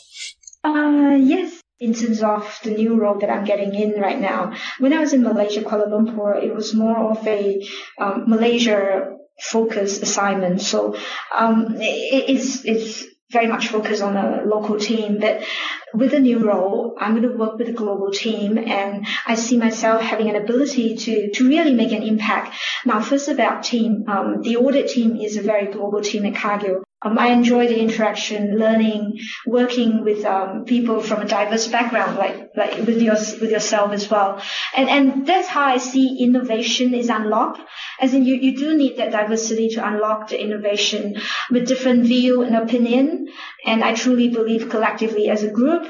Uh, 0.61 1.17
yes. 1.17 1.61
In 1.79 1.93
terms 1.93 2.21
of 2.21 2.59
the 2.63 2.71
new 2.71 2.95
role 2.95 3.19
that 3.19 3.29
I'm 3.29 3.45
getting 3.45 3.73
in 3.73 3.99
right 3.99 4.19
now, 4.19 4.53
when 4.79 4.93
I 4.93 4.99
was 4.99 5.13
in 5.13 5.23
Malaysia, 5.23 5.61
Kuala 5.61 5.87
Lumpur, 5.87 6.41
it 6.41 6.53
was 6.53 6.73
more 6.73 7.11
of 7.11 7.25
a 7.27 7.65
um, 7.97 8.25
Malaysia 8.27 9.15
focused 9.39 10.01
assignment. 10.01 10.61
So 10.61 10.95
um, 11.35 11.75
it, 11.79 12.29
it's 12.29 12.65
it's 12.65 13.03
very 13.31 13.47
much 13.47 13.67
focused 13.67 14.01
on 14.01 14.15
a 14.15 14.43
local 14.45 14.79
team. 14.79 15.19
But 15.19 15.43
with 15.93 16.13
a 16.13 16.19
new 16.19 16.39
role, 16.39 16.95
I'm 16.99 17.11
going 17.11 17.29
to 17.29 17.37
work 17.37 17.57
with 17.57 17.67
a 17.69 17.73
global 17.73 18.11
team 18.11 18.57
and 18.57 19.05
I 19.25 19.35
see 19.35 19.57
myself 19.57 20.01
having 20.01 20.29
an 20.29 20.35
ability 20.35 20.95
to, 20.95 21.31
to 21.31 21.47
really 21.47 21.73
make 21.73 21.91
an 21.91 22.03
impact. 22.03 22.55
Now, 22.85 23.01
first 23.01 23.27
about 23.27 23.63
team, 23.63 24.05
um, 24.07 24.41
the 24.41 24.57
audit 24.57 24.89
team 24.89 25.17
is 25.17 25.37
a 25.37 25.41
very 25.41 25.67
global 25.71 26.01
team 26.01 26.25
at 26.25 26.35
Cargill. 26.35 26.84
Um, 27.01 27.19
I 27.19 27.27
enjoy 27.27 27.67
the 27.67 27.79
interaction, 27.79 28.57
learning, 28.57 29.19
working 29.45 30.03
with 30.03 30.25
um, 30.25 30.65
people 30.65 31.01
from 31.01 31.21
a 31.21 31.25
diverse 31.25 31.67
background, 31.67 32.17
like 32.17 32.51
like 32.55 32.77
with 32.87 33.01
your 33.01 33.15
with 33.15 33.51
yourself 33.51 33.91
as 33.91 34.09
well. 34.09 34.41
And 34.75 34.89
and 34.89 35.27
that's 35.27 35.47
how 35.47 35.65
I 35.65 35.77
see 35.77 36.23
innovation 36.23 36.93
is 36.93 37.09
unlocked. 37.09 37.59
As 37.99 38.13
in, 38.13 38.25
you, 38.25 38.35
you 38.35 38.57
do 38.57 38.75
need 38.77 38.97
that 38.97 39.11
diversity 39.11 39.69
to 39.75 39.87
unlock 39.87 40.29
the 40.29 40.41
innovation 40.41 41.17
with 41.51 41.67
different 41.67 42.05
view 42.05 42.43
and 42.43 42.55
opinion. 42.55 43.27
And 43.65 43.83
I 43.83 43.93
truly 43.93 44.29
believe 44.29 44.69
collectively 44.69 45.29
as 45.29 45.43
a 45.43 45.51
group, 45.51 45.85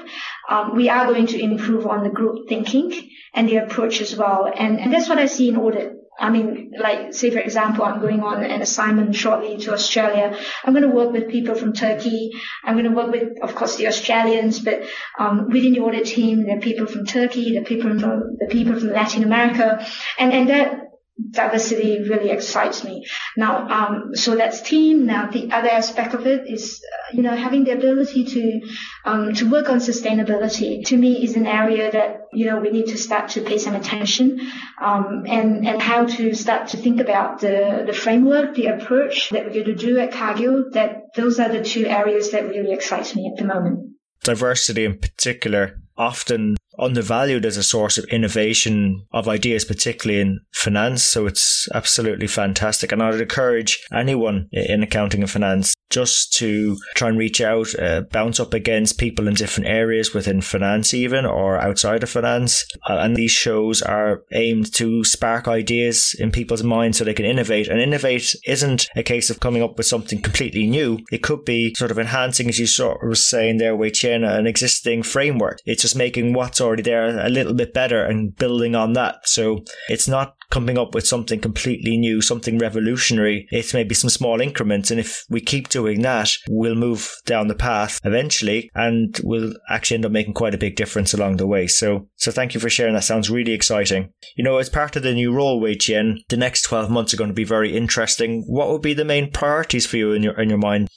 um, 0.50 0.75
we 0.75 0.89
are 0.89 1.05
going 1.05 1.27
to 1.27 1.39
improve 1.39 1.85
on 1.88 2.03
the 2.03 2.09
group 2.09 2.50
thinking 2.50 3.09
and 3.33 3.47
the 3.47 3.57
approach 3.57 4.01
as 4.01 4.15
well. 4.15 4.51
And 4.53 4.79
and 4.79 4.91
that's 4.91 5.07
what 5.07 5.19
I 5.19 5.27
see 5.27 5.50
in 5.50 5.57
audit. 5.57 5.95
I 6.17 6.29
mean, 6.29 6.72
like, 6.79 7.13
say 7.13 7.29
for 7.29 7.39
example, 7.39 7.84
I'm 7.84 8.00
going 8.00 8.22
on 8.22 8.43
an 8.43 8.62
assignment 8.62 9.15
shortly 9.15 9.57
to 9.57 9.74
Australia. 9.74 10.38
I'm 10.63 10.74
going 10.74 10.88
to 10.89 10.95
work 10.95 11.12
with 11.12 11.29
people 11.29 11.55
from 11.55 11.74
Turkey. 11.74 12.31
I'm 12.63 12.75
going 12.75 12.86
to 12.86 12.95
work 12.95 13.12
with, 13.12 13.41
of 13.41 13.53
course, 13.53 13.75
the 13.75 13.88
Australians, 13.88 14.60
but 14.60 14.84
um, 15.19 15.50
within 15.50 15.74
the 15.74 15.81
audit 15.81 16.05
team, 16.05 16.45
there 16.45 16.57
are 16.57 16.62
people 16.62 16.88
from 16.88 17.05
Turkey, 17.05 17.57
the 17.57 17.65
people 17.65 18.00
from 18.00 18.38
the 18.39 18.48
people 18.50 18.79
from 18.79 18.91
Latin 18.91 19.24
America, 19.24 19.86
and 20.17 20.31
and 20.31 20.50
that 20.50 20.85
diversity 21.31 22.01
really 22.10 22.29
excites 22.29 22.84
me. 22.84 23.05
Now, 23.38 23.67
um, 23.67 24.15
so 24.15 24.36
that's 24.36 24.62
team. 24.62 25.05
Now, 25.05 25.29
the 25.29 25.51
other 25.51 25.69
aspect 25.69 26.13
of 26.13 26.27
it 26.27 26.48
is, 26.48 26.84
uh, 26.84 27.15
you 27.15 27.24
know, 27.24 27.36
having 27.36 27.63
the 27.63 27.72
ability 27.72 28.25
to 28.25 28.62
um, 29.05 29.34
to 29.36 29.50
work 29.50 29.69
on 29.69 29.77
sustainability. 29.77 30.86
To 30.88 30.98
me, 30.98 31.24
is 31.24 31.36
an 31.36 31.48
area 31.48 31.91
that 31.91 32.27
you 32.34 32.45
know 32.45 32.60
we 32.60 32.69
need 32.69 32.88
to 32.88 32.98
start 32.98 33.29
to 33.29 33.41
pay 33.41 33.57
some 33.57 33.75
attention, 33.75 34.39
um, 34.81 35.24
and 35.27 35.65
and 35.65 35.81
how 35.81 36.05
to 36.05 36.34
start 36.34 36.69
to 36.69 36.77
think 36.77 37.00
about 37.00 37.39
the 37.39 37.84
the 37.86 37.93
framework, 37.93 38.55
the 38.55 38.67
approach 38.67 39.29
that 39.29 39.45
we're 39.45 39.53
going 39.53 39.65
to 39.65 39.75
do 39.75 40.00
at 40.00 40.12
Cargill. 40.12 40.69
That 40.72 41.13
those 41.15 41.39
are 41.39 41.50
the 41.50 41.63
two 41.63 41.86
areas 41.86 42.31
that 42.31 42.50
really 42.50 42.74
excites 42.74 43.15
me 43.15 43.31
at 43.31 43.39
the 43.39 43.45
moment. 43.45 43.91
Diversity, 44.24 44.86
in 44.86 44.98
particular, 44.98 45.79
often 45.98 46.56
undervalued 46.80 47.46
as 47.46 47.58
a 47.58 47.64
source 47.64 47.98
of 47.98 48.06
innovation 48.06 49.06
of 49.12 49.28
ideas, 49.28 49.64
particularly 49.64 50.22
in 50.22 50.40
finance. 50.54 51.04
So 51.04 51.25
it's 51.25 51.68
absolutely 51.74 52.28
fantastic. 52.28 52.92
And 52.92 53.02
I'd 53.02 53.20
encourage 53.22 53.86
anyone 53.94 54.48
in 54.52 54.84
accounting 54.84 55.22
and 55.22 55.30
finance 55.30 55.75
just 55.96 56.34
to 56.34 56.78
try 56.96 57.08
and 57.08 57.18
reach 57.18 57.40
out, 57.40 57.74
uh, 57.80 58.02
bounce 58.12 58.38
up 58.38 58.54
against 58.54 58.98
people 58.98 59.30
in 59.30 59.34
different 59.34 59.70
areas 59.70 60.14
within 60.14 60.42
finance, 60.42 60.94
even 60.94 61.25
or 61.25 61.58
outside 61.58 62.04
of 62.04 62.10
finance. 62.10 62.66
Uh, 62.90 62.98
and 62.98 63.16
these 63.16 63.32
shows 63.32 63.82
are 63.82 64.24
aimed 64.34 64.74
to 64.74 65.06
spark 65.06 65.48
ideas 65.48 66.14
in 66.20 66.32
people's 66.32 66.64
minds 66.64 66.98
so 66.98 67.06
they 67.06 67.14
can 67.14 67.24
innovate. 67.24 67.70
And 67.70 67.80
innovate 67.80 68.36
isn't 68.46 68.90
a 68.98 69.04
case 69.04 69.30
of 69.30 69.40
coming 69.40 69.64
up 69.64 69.78
with 69.78 69.88
something 69.88 70.22
completely 70.22 70.68
new. 70.68 71.00
It 71.14 71.24
could 71.24 71.46
be 71.46 71.74
sort 71.78 71.92
of 71.92 71.98
enhancing, 71.98 72.50
as 72.50 72.60
you 72.60 72.68
sort 72.68 73.02
of 73.02 73.08
was 73.08 73.25
saying 73.25 73.58
there, 73.58 73.74
Wei 73.74 73.90
Chien, 73.90 74.25
an 74.25 74.48
existing 74.48 75.04
framework. 75.04 75.60
It's 75.66 75.82
just 75.82 75.96
making 75.96 76.34
what's 76.34 76.60
already 76.60 76.84
there 76.84 77.25
a 77.25 77.30
little 77.30 77.54
bit 77.54 77.74
better 77.74 78.04
and 78.04 78.36
building 78.36 78.75
on 78.75 78.92
that. 78.94 79.30
So 79.30 79.64
it's 79.88 80.10
not 80.10 80.36
coming 80.50 80.78
up 80.78 80.94
with 80.94 81.08
something 81.08 81.40
completely 81.40 81.98
new, 81.98 82.22
something 82.22 82.58
revolutionary. 82.58 83.48
It's 83.52 83.74
maybe 83.74 83.96
some 83.96 84.10
small 84.10 84.42
increments. 84.42 84.92
And 84.92 85.00
if 85.00 85.24
we 85.30 85.42
keep 85.42 85.70
doing 85.70 86.02
that, 86.02 86.32
we'll 86.50 86.75
move 86.75 87.14
down 87.25 87.48
the 87.48 87.56
path 87.56 88.00
eventually 88.04 88.70
and 88.75 89.20
we'll 89.24 89.54
actually 89.70 89.96
end 89.96 90.06
up 90.06 90.12
making 90.12 90.34
quite 90.34 90.56
a 90.56 90.60
big 90.60 90.75
difference 90.75 91.14
along 91.14 91.38
the 91.38 91.48
way. 91.48 91.68
So, 91.68 92.08
so 92.16 92.32
thank 92.32 92.54
you 92.54 92.60
for 92.60 92.70
sharing. 92.70 92.94
That 92.94 93.04
sounds 93.04 93.30
really 93.30 93.54
exciting. 93.54 94.14
You 94.36 94.44
know, 94.44 94.58
as 94.58 94.70
part 94.70 94.96
of 94.96 95.04
the 95.04 95.14
new 95.14 95.34
role, 95.34 95.60
Wei 95.60 95.75
Chien, 95.75 96.20
the 96.30 96.38
next 96.38 96.64
12 96.64 96.90
months 96.90 97.14
are 97.14 97.18
going 97.18 97.29
to 97.29 97.34
be 97.34 97.44
very 97.44 97.75
interesting. 97.75 98.44
What 98.48 98.70
would 98.70 98.81
be 98.81 98.94
the 98.94 99.05
main 99.05 99.31
priorities 99.31 99.86
for 99.86 99.98
you 99.98 100.14
in 100.14 100.24
your, 100.24 100.40
in 100.40 100.50
your 100.50 100.58
mind? 100.58 100.90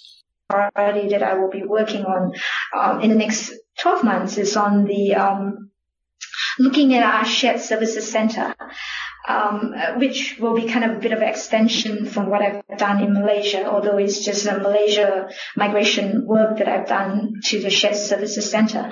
Priority 0.48 1.08
that 1.08 1.22
I 1.22 1.34
will 1.34 1.50
be 1.50 1.62
working 1.62 2.04
on 2.04 2.32
um, 2.76 3.00
in 3.02 3.10
the 3.10 3.16
next 3.16 3.52
12 3.80 4.02
months 4.02 4.38
is 4.38 4.56
on 4.56 4.84
the 4.84 5.14
um, 5.14 5.70
looking 6.58 6.94
at 6.94 7.02
our 7.02 7.24
shared 7.24 7.60
services 7.60 8.10
center 8.10 8.54
um, 9.28 9.74
which 9.96 10.38
will 10.40 10.56
be 10.56 10.66
kind 10.66 10.84
of 10.84 10.96
a 10.96 11.00
bit 11.00 11.12
of 11.12 11.20
extension 11.20 12.06
from 12.06 12.30
what 12.30 12.40
I've 12.40 12.78
done 12.78 13.02
in 13.02 13.12
Malaysia, 13.12 13.66
although 13.66 13.98
it's 13.98 14.24
just 14.24 14.46
a 14.46 14.58
Malaysia 14.58 15.28
migration 15.54 16.26
work 16.26 16.58
that 16.58 16.68
I've 16.68 16.88
done 16.88 17.34
to 17.44 17.60
the 17.60 17.70
shared 17.70 17.96
services 17.96 18.50
center. 18.50 18.90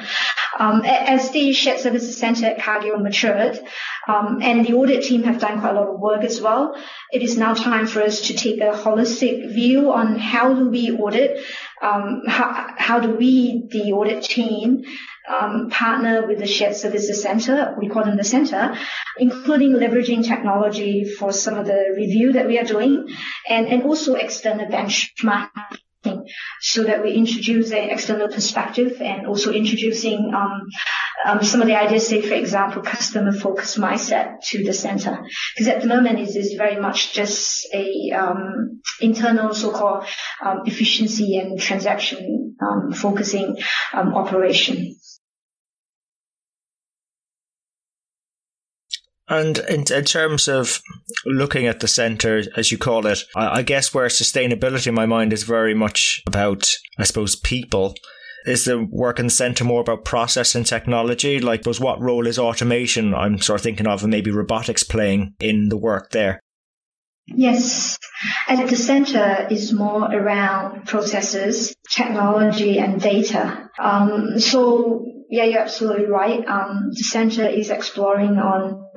Um, 0.58 0.82
as 0.84 1.30
the 1.30 1.52
shared 1.52 1.80
services 1.80 2.16
center 2.16 2.46
at 2.46 2.60
Cargill 2.60 2.98
matured, 2.98 3.58
um, 4.08 4.38
and 4.42 4.64
the 4.64 4.74
audit 4.74 5.04
team 5.04 5.22
have 5.24 5.40
done 5.40 5.60
quite 5.60 5.74
a 5.74 5.80
lot 5.80 5.88
of 5.88 6.00
work 6.00 6.22
as 6.22 6.40
well, 6.40 6.76
it 7.12 7.22
is 7.22 7.36
now 7.36 7.54
time 7.54 7.86
for 7.86 8.02
us 8.02 8.28
to 8.28 8.34
take 8.34 8.60
a 8.60 8.72
holistic 8.72 9.52
view 9.52 9.92
on 9.92 10.18
how 10.18 10.54
do 10.54 10.68
we 10.68 10.92
audit, 10.92 11.38
um, 11.82 12.22
how, 12.26 12.74
how 12.76 13.00
do 13.00 13.10
we, 13.14 13.66
the 13.70 13.92
audit 13.92 14.22
team, 14.22 14.84
um, 15.28 15.70
partner 15.70 16.26
with 16.26 16.38
the 16.38 16.46
shared 16.46 16.76
services 16.76 17.22
center, 17.22 17.74
we 17.78 17.88
call 17.88 18.04
them 18.04 18.16
the 18.16 18.24
center, 18.24 18.76
including 19.18 19.72
leveraging 19.72 20.26
technology 20.26 21.04
for 21.04 21.32
some 21.32 21.54
of 21.54 21.66
the 21.66 21.94
review 21.96 22.32
that 22.32 22.46
we 22.46 22.58
are 22.58 22.64
doing 22.64 23.08
and, 23.48 23.66
and 23.66 23.82
also 23.82 24.14
external 24.14 24.66
benchmarking 24.66 25.50
so 26.60 26.84
that 26.84 27.02
we 27.02 27.12
introduce 27.12 27.70
an 27.70 27.90
external 27.90 28.28
perspective 28.28 29.00
and 29.00 29.26
also 29.26 29.52
introducing 29.52 30.32
um, 30.34 30.68
um, 31.24 31.42
some 31.42 31.60
of 31.60 31.66
the 31.66 31.74
ideas, 31.74 32.06
say, 32.06 32.22
for 32.22 32.34
example, 32.34 32.82
customer 32.82 33.32
focused 33.32 33.78
mindset 33.78 34.40
to 34.44 34.62
the 34.64 34.72
center. 34.72 35.26
Because 35.54 35.68
at 35.68 35.82
the 35.82 35.88
moment 35.88 36.20
it 36.20 36.36
is 36.36 36.54
very 36.56 36.80
much 36.80 37.12
just 37.12 37.66
a 37.74 38.12
um, 38.12 38.80
internal 39.00 39.54
so-called 39.54 40.06
um, 40.44 40.62
efficiency 40.66 41.38
and 41.38 41.58
transaction 41.58 42.56
um, 42.60 42.92
focusing 42.92 43.56
um, 43.92 44.14
operation. 44.14 44.96
And 49.28 49.58
in, 49.68 49.84
in 49.92 50.04
terms 50.04 50.46
of 50.48 50.80
looking 51.24 51.66
at 51.66 51.80
the 51.80 51.88
centre, 51.88 52.42
as 52.56 52.70
you 52.70 52.78
call 52.78 53.06
it, 53.06 53.24
I, 53.34 53.58
I 53.58 53.62
guess 53.62 53.92
where 53.92 54.06
sustainability 54.06 54.86
in 54.86 54.94
my 54.94 55.06
mind 55.06 55.32
is 55.32 55.42
very 55.42 55.74
much 55.74 56.22
about, 56.26 56.72
I 56.98 57.04
suppose, 57.04 57.34
people 57.36 57.94
is 58.46 58.64
the 58.64 58.80
work 58.84 59.18
in 59.18 59.26
the 59.26 59.30
centre 59.30 59.64
more 59.64 59.80
about 59.80 60.04
process 60.04 60.54
and 60.54 60.64
technology? 60.64 61.40
Like, 61.40 61.66
was 61.66 61.80
what 61.80 62.00
role 62.00 62.26
is 62.26 62.38
automation? 62.38 63.12
I'm 63.12 63.38
sort 63.40 63.60
of 63.60 63.64
thinking 63.64 63.88
of 63.88 64.06
maybe 64.06 64.30
robotics 64.30 64.84
playing 64.84 65.34
in 65.40 65.68
the 65.68 65.76
work 65.76 66.10
there. 66.10 66.40
Yes, 67.26 67.98
at 68.46 68.68
the 68.68 68.76
center 68.76 69.48
is 69.50 69.72
more 69.72 70.04
around 70.14 70.86
processes, 70.86 71.74
technology, 71.90 72.78
and 72.78 73.00
data. 73.00 73.68
Um, 73.80 74.38
so 74.38 75.15
yeah, 75.30 75.44
you're 75.44 75.60
absolutely 75.60 76.06
right. 76.06 76.46
Um, 76.46 76.90
the 76.90 77.04
center 77.04 77.46
is 77.46 77.70
exploring 77.70 78.38
on 78.38 78.88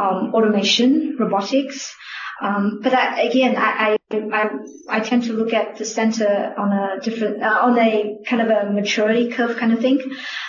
um, 0.00 0.34
automation, 0.34 1.16
robotics. 1.18 1.94
Um, 2.42 2.80
but 2.82 2.92
I, 2.92 3.22
again, 3.22 3.56
I, 3.56 3.96
I, 4.10 4.50
I, 4.88 5.00
tend 5.00 5.24
to 5.24 5.32
look 5.32 5.52
at 5.52 5.76
the 5.76 5.84
center 5.84 6.54
on 6.58 6.72
a 6.72 7.00
different, 7.00 7.42
uh, 7.42 7.58
on 7.62 7.78
a 7.78 8.18
kind 8.26 8.42
of 8.42 8.48
a 8.48 8.70
maturity 8.70 9.30
curve 9.30 9.56
kind 9.56 9.72
of 9.72 9.80
thing. 9.80 10.00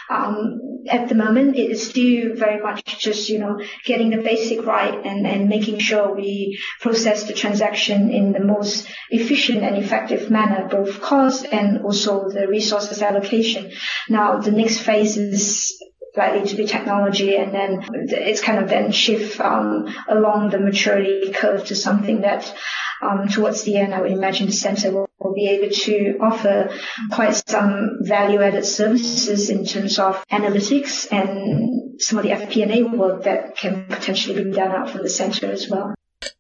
Um, 0.10 0.60
at 0.88 1.10
the 1.10 1.16
moment, 1.16 1.56
it 1.56 1.72
is 1.72 1.88
still 1.88 2.36
very 2.36 2.62
much 2.62 3.00
just, 3.00 3.30
you 3.30 3.40
know, 3.40 3.60
getting 3.86 4.10
the 4.10 4.22
basic 4.22 4.66
right 4.66 5.06
and, 5.06 5.26
and 5.26 5.50
making 5.50 5.80
sure 5.80 6.14
we 6.14 6.60
process 6.82 7.24
the 7.24 7.34
transaction 7.34 8.12
in 8.12 8.32
the 8.32 8.44
most 8.44 8.88
efficient 9.10 9.64
and 9.64 9.78
effective 9.78 10.30
manner, 10.30 10.68
both 10.68 11.02
cost 11.02 11.46
and 11.52 11.84
also 11.84 12.30
the 12.30 12.48
resources 12.48 13.02
allocation. 13.02 13.72
Now, 14.10 14.40
the 14.40 14.52
next 14.52 14.80
phase 14.80 15.18
is 15.18 15.76
likely 16.18 16.48
to 16.48 16.56
be 16.56 16.66
technology 16.66 17.36
and 17.36 17.54
then 17.54 17.86
it's 17.92 18.42
kind 18.42 18.60
of 18.60 18.70
then 18.70 18.92
shift 18.92 19.40
um, 19.40 19.94
along 20.08 20.50
the 20.50 20.60
maturity 20.60 21.32
curve 21.32 21.66
to 21.66 21.76
something 21.76 22.22
that 22.22 22.54
um, 23.02 23.28
towards 23.28 23.64
the 23.64 23.78
end 23.78 23.94
I 23.94 24.02
would 24.02 24.12
imagine 24.12 24.48
the 24.48 24.54
center 24.54 24.92
will, 24.92 25.10
will, 25.20 25.34
be 25.34 25.48
able 25.50 25.70
to 25.70 26.18
offer 26.22 26.70
quite 27.12 27.36
some 27.36 28.00
value 28.02 28.42
added 28.42 28.66
services 28.66 29.50
in 29.50 29.66
terms 29.66 30.00
of 30.00 30.24
analytics 30.32 31.12
and 31.12 32.02
some 32.02 32.20
of 32.20 32.24
the 32.24 32.32
FP&A 32.32 32.84
work 32.84 33.24
that 33.24 33.58
can 33.58 33.86
potentially 33.88 34.44
be 34.44 34.52
done 34.52 34.72
out 34.72 34.90
from 34.90 35.04
the 35.04 35.10
center 35.10 35.52
as 35.52 35.70
well. 35.70 35.94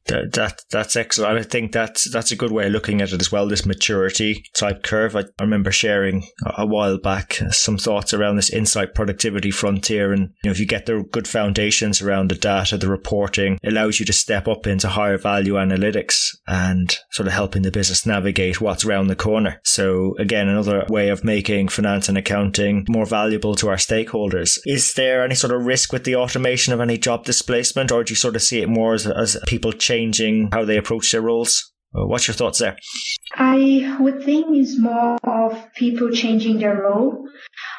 That, 0.07 0.33
that 0.33 0.61
that's 0.69 0.95
excellent. 0.95 1.39
I 1.39 1.43
think 1.43 1.71
that's 1.71 2.11
that's 2.11 2.31
a 2.31 2.35
good 2.35 2.51
way 2.51 2.67
of 2.67 2.71
looking 2.71 3.01
at 3.01 3.11
it 3.11 3.19
as 3.21 3.31
well. 3.31 3.47
This 3.47 3.65
maturity 3.65 4.45
type 4.53 4.83
curve. 4.83 5.15
I, 5.15 5.21
I 5.21 5.43
remember 5.43 5.71
sharing 5.71 6.27
a 6.45 6.65
while 6.65 6.99
back 6.99 7.39
some 7.49 7.77
thoughts 7.77 8.13
around 8.13 8.35
this 8.35 8.51
insight 8.51 8.93
productivity 8.93 9.49
frontier, 9.49 10.13
and 10.13 10.29
you 10.43 10.49
know 10.49 10.51
if 10.51 10.59
you 10.59 10.67
get 10.67 10.85
the 10.85 11.03
good 11.11 11.27
foundations 11.27 12.01
around 12.01 12.29
the 12.29 12.35
data, 12.35 12.77
the 12.77 12.87
reporting, 12.87 13.59
allows 13.63 13.99
you 13.99 14.05
to 14.05 14.13
step 14.13 14.47
up 14.47 14.67
into 14.67 14.89
higher 14.89 15.17
value 15.17 15.53
analytics 15.53 16.35
and 16.47 16.97
sort 17.09 17.27
of 17.27 17.33
helping 17.33 17.63
the 17.63 17.71
business 17.71 18.05
navigate 18.05 18.61
what's 18.61 18.85
around 18.85 19.07
the 19.07 19.15
corner. 19.15 19.59
So 19.63 20.15
again, 20.19 20.47
another 20.47 20.85
way 20.87 21.09
of 21.09 21.23
making 21.23 21.69
finance 21.69 22.09
and 22.09 22.17
accounting 22.17 22.85
more 22.87 23.05
valuable 23.05 23.55
to 23.55 23.69
our 23.69 23.75
stakeholders. 23.75 24.59
Is 24.65 24.93
there 24.93 25.23
any 25.23 25.35
sort 25.35 25.53
of 25.53 25.65
risk 25.65 25.91
with 25.91 26.03
the 26.03 26.15
automation 26.15 26.73
of 26.73 26.79
any 26.79 26.97
job 26.97 27.25
displacement, 27.25 27.91
or 27.91 28.03
do 28.03 28.11
you 28.11 28.15
sort 28.15 28.35
of 28.35 28.43
see 28.43 28.61
it 28.61 28.69
more 28.69 28.93
as, 28.93 29.07
as 29.07 29.37
people 29.47 29.71
changing 29.95 30.49
how 30.51 30.65
they 30.65 30.77
approach 30.77 31.11
their 31.11 31.21
roles? 31.21 31.71
Uh, 31.95 32.05
what's 32.05 32.27
your 32.27 32.35
thoughts 32.35 32.59
there? 32.59 32.77
I 33.35 33.97
would 33.99 34.23
think 34.23 34.45
it's 34.51 34.77
more 34.77 35.17
of 35.23 35.73
people 35.75 36.11
changing 36.11 36.59
their 36.59 36.77
role 36.81 37.25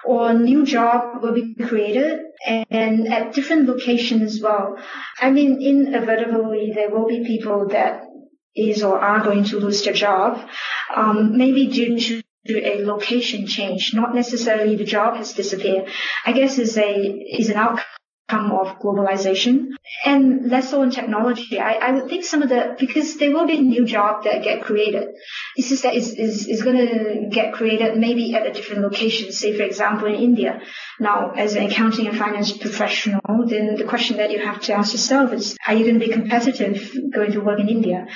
or 0.05 0.33
new 0.33 0.64
job 0.64 1.22
will 1.22 1.35
be 1.35 1.55
created 1.55 2.20
and 2.46 3.12
at 3.12 3.35
different 3.35 3.66
locations 3.66 4.22
as 4.22 4.40
well. 4.40 4.76
I 5.20 5.31
mean, 5.31 5.61
inevitably 5.61 6.72
there 6.74 6.90
will 6.90 7.07
be 7.07 7.24
people 7.24 7.68
that 7.68 8.02
is 8.55 8.83
or 8.83 8.98
are 8.98 9.22
going 9.22 9.44
to 9.44 9.61
lose 9.61 9.85
their 9.85 9.92
job, 9.92 10.38
um, 10.94 11.37
maybe 11.37 11.66
due 11.66 12.22
to 12.46 12.55
a 12.64 12.85
location 12.85 13.46
change, 13.46 13.92
not 13.92 14.14
necessarily 14.14 14.76
the 14.76 14.85
job 14.85 15.16
has 15.16 15.33
disappeared. 15.33 15.88
I 16.24 16.33
guess 16.33 16.59
is 16.59 16.79
a 16.79 16.90
is 17.40 17.50
an 17.50 17.57
outcome 17.57 17.86
outcome 18.28 18.52
of 18.52 18.78
globalization 18.78 19.68
and 20.04 20.50
less 20.50 20.70
so 20.70 20.82
in 20.82 20.90
technology. 20.90 21.58
I, 21.58 21.74
I 21.74 21.92
would 21.92 22.08
think 22.08 22.24
some 22.24 22.42
of 22.42 22.48
the, 22.48 22.76
because 22.78 23.16
there 23.16 23.32
will 23.32 23.46
be 23.46 23.60
new 23.60 23.84
jobs 23.84 24.24
that 24.24 24.42
get 24.42 24.62
created. 24.62 25.08
It's 25.56 25.68
just 25.68 25.82
that 25.84 25.94
is, 25.94 26.12
is, 26.12 26.46
is 26.46 26.62
going 26.62 26.76
to 26.76 27.28
get 27.30 27.54
created 27.54 27.96
maybe 27.96 28.34
at 28.34 28.46
a 28.46 28.52
different 28.52 28.82
location, 28.82 29.32
say 29.32 29.56
for 29.56 29.62
example 29.62 30.08
in 30.08 30.14
India. 30.14 30.60
Now, 30.98 31.32
as 31.32 31.54
an 31.54 31.66
accounting 31.66 32.06
and 32.06 32.16
finance 32.16 32.52
professional, 32.52 33.20
then 33.46 33.76
the 33.76 33.84
question 33.84 34.16
that 34.16 34.30
you 34.30 34.44
have 34.44 34.60
to 34.62 34.74
ask 34.74 34.92
yourself 34.92 35.32
is, 35.32 35.56
are 35.66 35.74
you 35.74 35.84
going 35.84 36.00
to 36.00 36.06
be 36.06 36.12
competitive 36.12 36.92
going 37.12 37.32
to 37.32 37.40
work 37.40 37.60
in 37.60 37.68
India? 37.68 38.06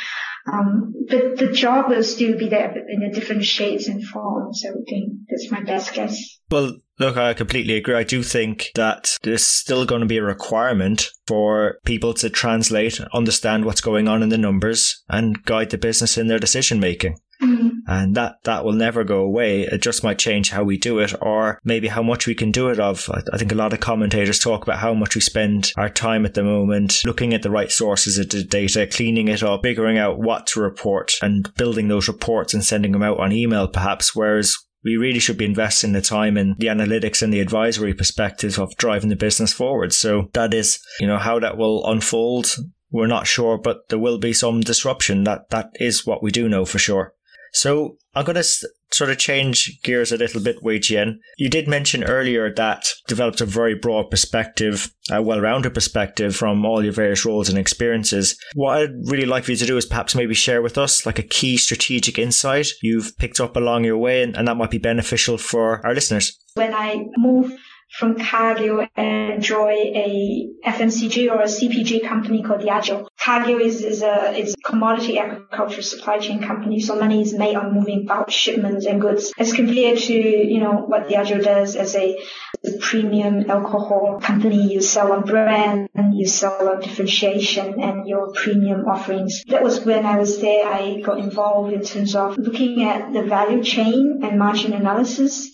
Um, 0.50 0.94
but 1.08 1.36
the 1.36 1.52
job 1.52 1.90
will 1.90 2.02
still 2.02 2.36
be 2.38 2.48
there 2.48 2.74
in 2.88 3.02
a 3.02 3.12
different 3.12 3.44
shades 3.44 3.86
and 3.88 4.02
forms. 4.02 4.62
I 4.66 4.70
would 4.70 4.86
think 4.88 5.12
that's 5.28 5.50
my 5.50 5.62
best 5.62 5.92
guess. 5.92 6.18
Well, 6.50 6.78
look, 7.00 7.16
I 7.16 7.34
completely 7.34 7.74
agree. 7.76 7.94
I 7.94 8.04
do 8.04 8.22
think 8.22 8.68
that 8.76 9.16
there's 9.22 9.44
still 9.44 9.86
going 9.86 10.02
to 10.02 10.06
be 10.06 10.18
a 10.18 10.22
requirement 10.22 11.08
for 11.26 11.78
people 11.84 12.14
to 12.14 12.30
translate, 12.30 13.00
understand 13.12 13.64
what's 13.64 13.80
going 13.80 14.06
on 14.06 14.22
in 14.22 14.28
the 14.28 14.38
numbers, 14.38 15.02
and 15.08 15.42
guide 15.44 15.70
the 15.70 15.78
business 15.78 16.18
in 16.18 16.28
their 16.28 16.38
decision 16.38 16.78
making. 16.78 17.18
Mm-hmm. 17.42 17.68
And 17.86 18.14
that, 18.16 18.36
that 18.44 18.64
will 18.64 18.74
never 18.74 19.02
go 19.02 19.20
away. 19.22 19.62
It 19.62 19.80
just 19.80 20.04
might 20.04 20.18
change 20.18 20.50
how 20.50 20.62
we 20.62 20.76
do 20.76 20.98
it 20.98 21.14
or 21.22 21.58
maybe 21.64 21.88
how 21.88 22.02
much 22.02 22.26
we 22.26 22.34
can 22.34 22.52
do 22.52 22.68
it 22.68 22.78
of. 22.78 23.08
I, 23.10 23.22
I 23.32 23.38
think 23.38 23.50
a 23.50 23.54
lot 23.56 23.72
of 23.72 23.80
commentators 23.80 24.38
talk 24.38 24.62
about 24.62 24.78
how 24.78 24.92
much 24.92 25.14
we 25.14 25.22
spend 25.22 25.72
our 25.78 25.88
time 25.88 26.26
at 26.26 26.34
the 26.34 26.44
moment 26.44 27.00
looking 27.06 27.32
at 27.32 27.42
the 27.42 27.50
right 27.50 27.72
sources 27.72 28.18
of 28.18 28.28
the 28.28 28.44
data, 28.44 28.86
cleaning 28.86 29.28
it 29.28 29.42
up, 29.42 29.62
figuring 29.62 29.96
out 29.96 30.18
what 30.18 30.46
to 30.48 30.60
report 30.60 31.14
and 31.22 31.52
building 31.54 31.88
those 31.88 32.08
reports 32.08 32.52
and 32.52 32.62
sending 32.62 32.92
them 32.92 33.02
out 33.02 33.18
on 33.18 33.32
email 33.32 33.66
perhaps. 33.66 34.14
Whereas 34.14 34.58
we 34.84 34.96
really 34.96 35.18
should 35.18 35.36
be 35.38 35.44
investing 35.44 35.92
the 35.92 36.00
time 36.00 36.36
in 36.36 36.54
the 36.58 36.68
analytics 36.68 37.22
and 37.22 37.32
the 37.32 37.40
advisory 37.40 37.94
perspective 37.94 38.58
of 38.58 38.76
driving 38.76 39.10
the 39.10 39.16
business 39.16 39.52
forward. 39.52 39.92
So 39.92 40.30
that 40.32 40.54
is, 40.54 40.80
you 41.00 41.06
know, 41.06 41.18
how 41.18 41.38
that 41.38 41.56
will 41.56 41.86
unfold. 41.90 42.56
We're 42.90 43.06
not 43.06 43.26
sure, 43.26 43.58
but 43.58 43.88
there 43.88 43.98
will 43.98 44.18
be 44.18 44.32
some 44.32 44.60
disruption. 44.60 45.24
That 45.24 45.50
that 45.50 45.70
is 45.76 46.06
what 46.06 46.22
we 46.22 46.30
do 46.30 46.48
know 46.48 46.64
for 46.64 46.78
sure. 46.78 47.14
So 47.52 47.98
I'm 48.14 48.24
going 48.24 48.36
to 48.36 48.68
sort 48.92 49.10
of 49.10 49.18
change 49.18 49.80
gears 49.82 50.12
a 50.12 50.16
little 50.16 50.40
bit, 50.40 50.62
Wei 50.62 50.78
Chien. 50.78 51.20
You 51.38 51.48
did 51.48 51.68
mention 51.68 52.04
earlier 52.04 52.52
that 52.54 52.86
developed 53.06 53.40
a 53.40 53.46
very 53.46 53.74
broad 53.74 54.10
perspective, 54.10 54.92
a 55.10 55.22
well-rounded 55.22 55.74
perspective 55.74 56.34
from 56.34 56.64
all 56.64 56.82
your 56.82 56.92
various 56.92 57.24
roles 57.24 57.48
and 57.48 57.58
experiences. 57.58 58.38
What 58.54 58.78
I'd 58.78 58.90
really 59.04 59.26
like 59.26 59.44
for 59.44 59.52
you 59.52 59.56
to 59.58 59.66
do 59.66 59.76
is 59.76 59.86
perhaps 59.86 60.14
maybe 60.14 60.34
share 60.34 60.62
with 60.62 60.76
us 60.78 61.06
like 61.06 61.18
a 61.18 61.24
key 61.24 61.56
strategic 61.56 62.18
insight 62.18 62.68
you've 62.82 63.16
picked 63.18 63.40
up 63.40 63.56
along 63.56 63.84
your 63.84 63.98
way 63.98 64.22
and, 64.22 64.36
and 64.36 64.48
that 64.48 64.56
might 64.56 64.70
be 64.70 64.78
beneficial 64.78 65.38
for 65.38 65.84
our 65.86 65.94
listeners. 65.94 66.38
When 66.54 66.74
I 66.74 67.06
moved 67.16 67.58
from 67.90 68.18
Cargill 68.18 68.86
and 68.96 69.42
join 69.42 69.96
a 69.96 70.48
FMCG 70.64 71.30
or 71.30 71.40
a 71.40 71.46
CPG 71.46 72.06
company 72.06 72.42
called 72.42 72.60
Diageo. 72.60 73.08
Cargill 73.18 73.60
is, 73.60 73.82
is 73.82 74.02
a 74.02 74.38
it's 74.38 74.54
a 74.54 74.68
commodity 74.68 75.18
agriculture 75.18 75.82
supply 75.82 76.18
chain 76.18 76.40
company, 76.40 76.80
so 76.80 76.94
money 76.94 77.20
is 77.20 77.34
made 77.34 77.56
on 77.56 77.74
moving 77.74 78.06
bulk 78.06 78.30
shipments 78.30 78.86
and 78.86 79.00
goods 79.00 79.32
as 79.38 79.52
compared 79.52 79.98
to, 79.98 80.14
you 80.14 80.60
know, 80.60 80.74
what 80.86 81.08
Diageo 81.08 81.42
does 81.42 81.74
as 81.74 81.96
a, 81.96 82.16
a 82.64 82.78
premium 82.78 83.50
alcohol 83.50 84.20
company. 84.22 84.72
You 84.72 84.80
sell 84.80 85.12
on 85.12 85.24
brand, 85.24 85.88
you 86.12 86.26
sell 86.28 86.68
on 86.68 86.80
differentiation 86.80 87.80
and 87.80 88.06
your 88.06 88.32
premium 88.32 88.86
offerings. 88.86 89.42
That 89.48 89.64
was 89.64 89.84
when 89.84 90.06
I 90.06 90.16
was 90.18 90.40
there, 90.40 90.64
I 90.64 91.00
got 91.00 91.18
involved 91.18 91.72
in 91.72 91.82
terms 91.82 92.14
of 92.14 92.38
looking 92.38 92.84
at 92.84 93.12
the 93.12 93.24
value 93.24 93.64
chain 93.64 94.20
and 94.22 94.38
margin 94.38 94.74
analysis 94.74 95.50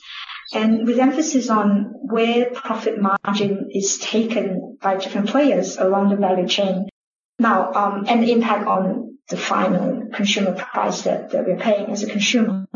and 0.53 0.87
with 0.87 0.99
emphasis 0.99 1.51
on 1.51 1.93
where 2.03 2.51
profit 2.51 3.01
margin 3.01 3.69
is 3.73 3.99
taken 3.99 4.79
by 4.81 4.97
different 4.97 5.29
players 5.29 5.77
along 5.77 6.11
the 6.11 6.17
value 6.17 6.47
chain. 6.47 6.89
Now, 7.39 7.73
um, 7.73 8.05
and 8.09 8.23
the 8.23 8.33
impact 8.33 8.67
on 8.67 9.19
the 9.29 9.37
final 9.37 10.09
consumer 10.13 10.55
price 10.55 11.03
that, 11.03 11.31
that 11.31 11.47
we're 11.47 11.57
paying 11.57 11.91
as 11.91 12.03
a 12.03 12.07
consumer. 12.07 12.67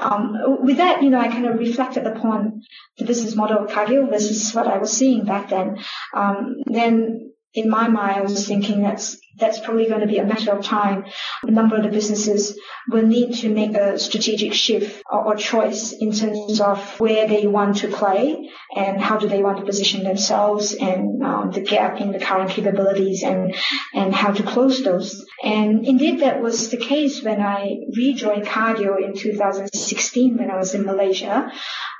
Um, 0.00 0.34
with 0.64 0.78
that, 0.78 1.02
you 1.02 1.10
know, 1.10 1.20
I 1.20 1.28
kind 1.28 1.46
of 1.46 1.58
reflected 1.58 2.06
upon 2.06 2.62
the 2.98 3.04
business 3.04 3.36
model 3.36 3.58
of 3.58 3.70
Cargill 3.70 4.08
versus 4.08 4.52
what 4.52 4.66
I 4.66 4.78
was 4.78 4.92
seeing 4.92 5.24
back 5.24 5.50
then. 5.50 5.78
Um, 6.12 6.56
then 6.66 7.31
in 7.54 7.68
my 7.68 7.88
mind, 7.88 8.16
I 8.16 8.22
was 8.22 8.46
thinking 8.46 8.82
that's 8.82 9.18
that's 9.38 9.58
probably 9.60 9.86
going 9.86 10.00
to 10.00 10.06
be 10.06 10.18
a 10.18 10.24
matter 10.24 10.52
of 10.52 10.64
time. 10.64 11.06
A 11.42 11.50
number 11.50 11.76
of 11.76 11.82
the 11.82 11.88
businesses 11.88 12.58
will 12.88 13.06
need 13.06 13.34
to 13.36 13.48
make 13.48 13.74
a 13.74 13.98
strategic 13.98 14.52
shift 14.52 15.02
or, 15.10 15.26
or, 15.26 15.36
choice 15.36 15.92
in 15.92 16.12
terms 16.12 16.60
of 16.60 17.00
where 17.00 17.26
they 17.26 17.46
want 17.46 17.78
to 17.78 17.88
play 17.88 18.50
and 18.76 19.00
how 19.00 19.16
do 19.16 19.28
they 19.28 19.42
want 19.42 19.58
to 19.58 19.64
position 19.64 20.04
themselves 20.04 20.74
and 20.74 21.22
um, 21.22 21.50
the 21.50 21.62
gap 21.62 22.00
in 22.00 22.12
the 22.12 22.18
current 22.18 22.50
capabilities 22.50 23.22
and 23.22 23.54
and 23.94 24.14
how 24.14 24.32
to 24.32 24.42
close 24.42 24.82
those. 24.82 25.24
And 25.42 25.86
indeed, 25.86 26.20
that 26.20 26.42
was 26.42 26.70
the 26.70 26.76
case 26.76 27.22
when 27.22 27.40
I 27.40 27.78
rejoined 27.96 28.46
Cargill 28.46 28.96
in 28.96 29.14
2016 29.16 30.36
when 30.36 30.50
I 30.50 30.56
was 30.56 30.74
in 30.74 30.84
Malaysia. 30.84 31.50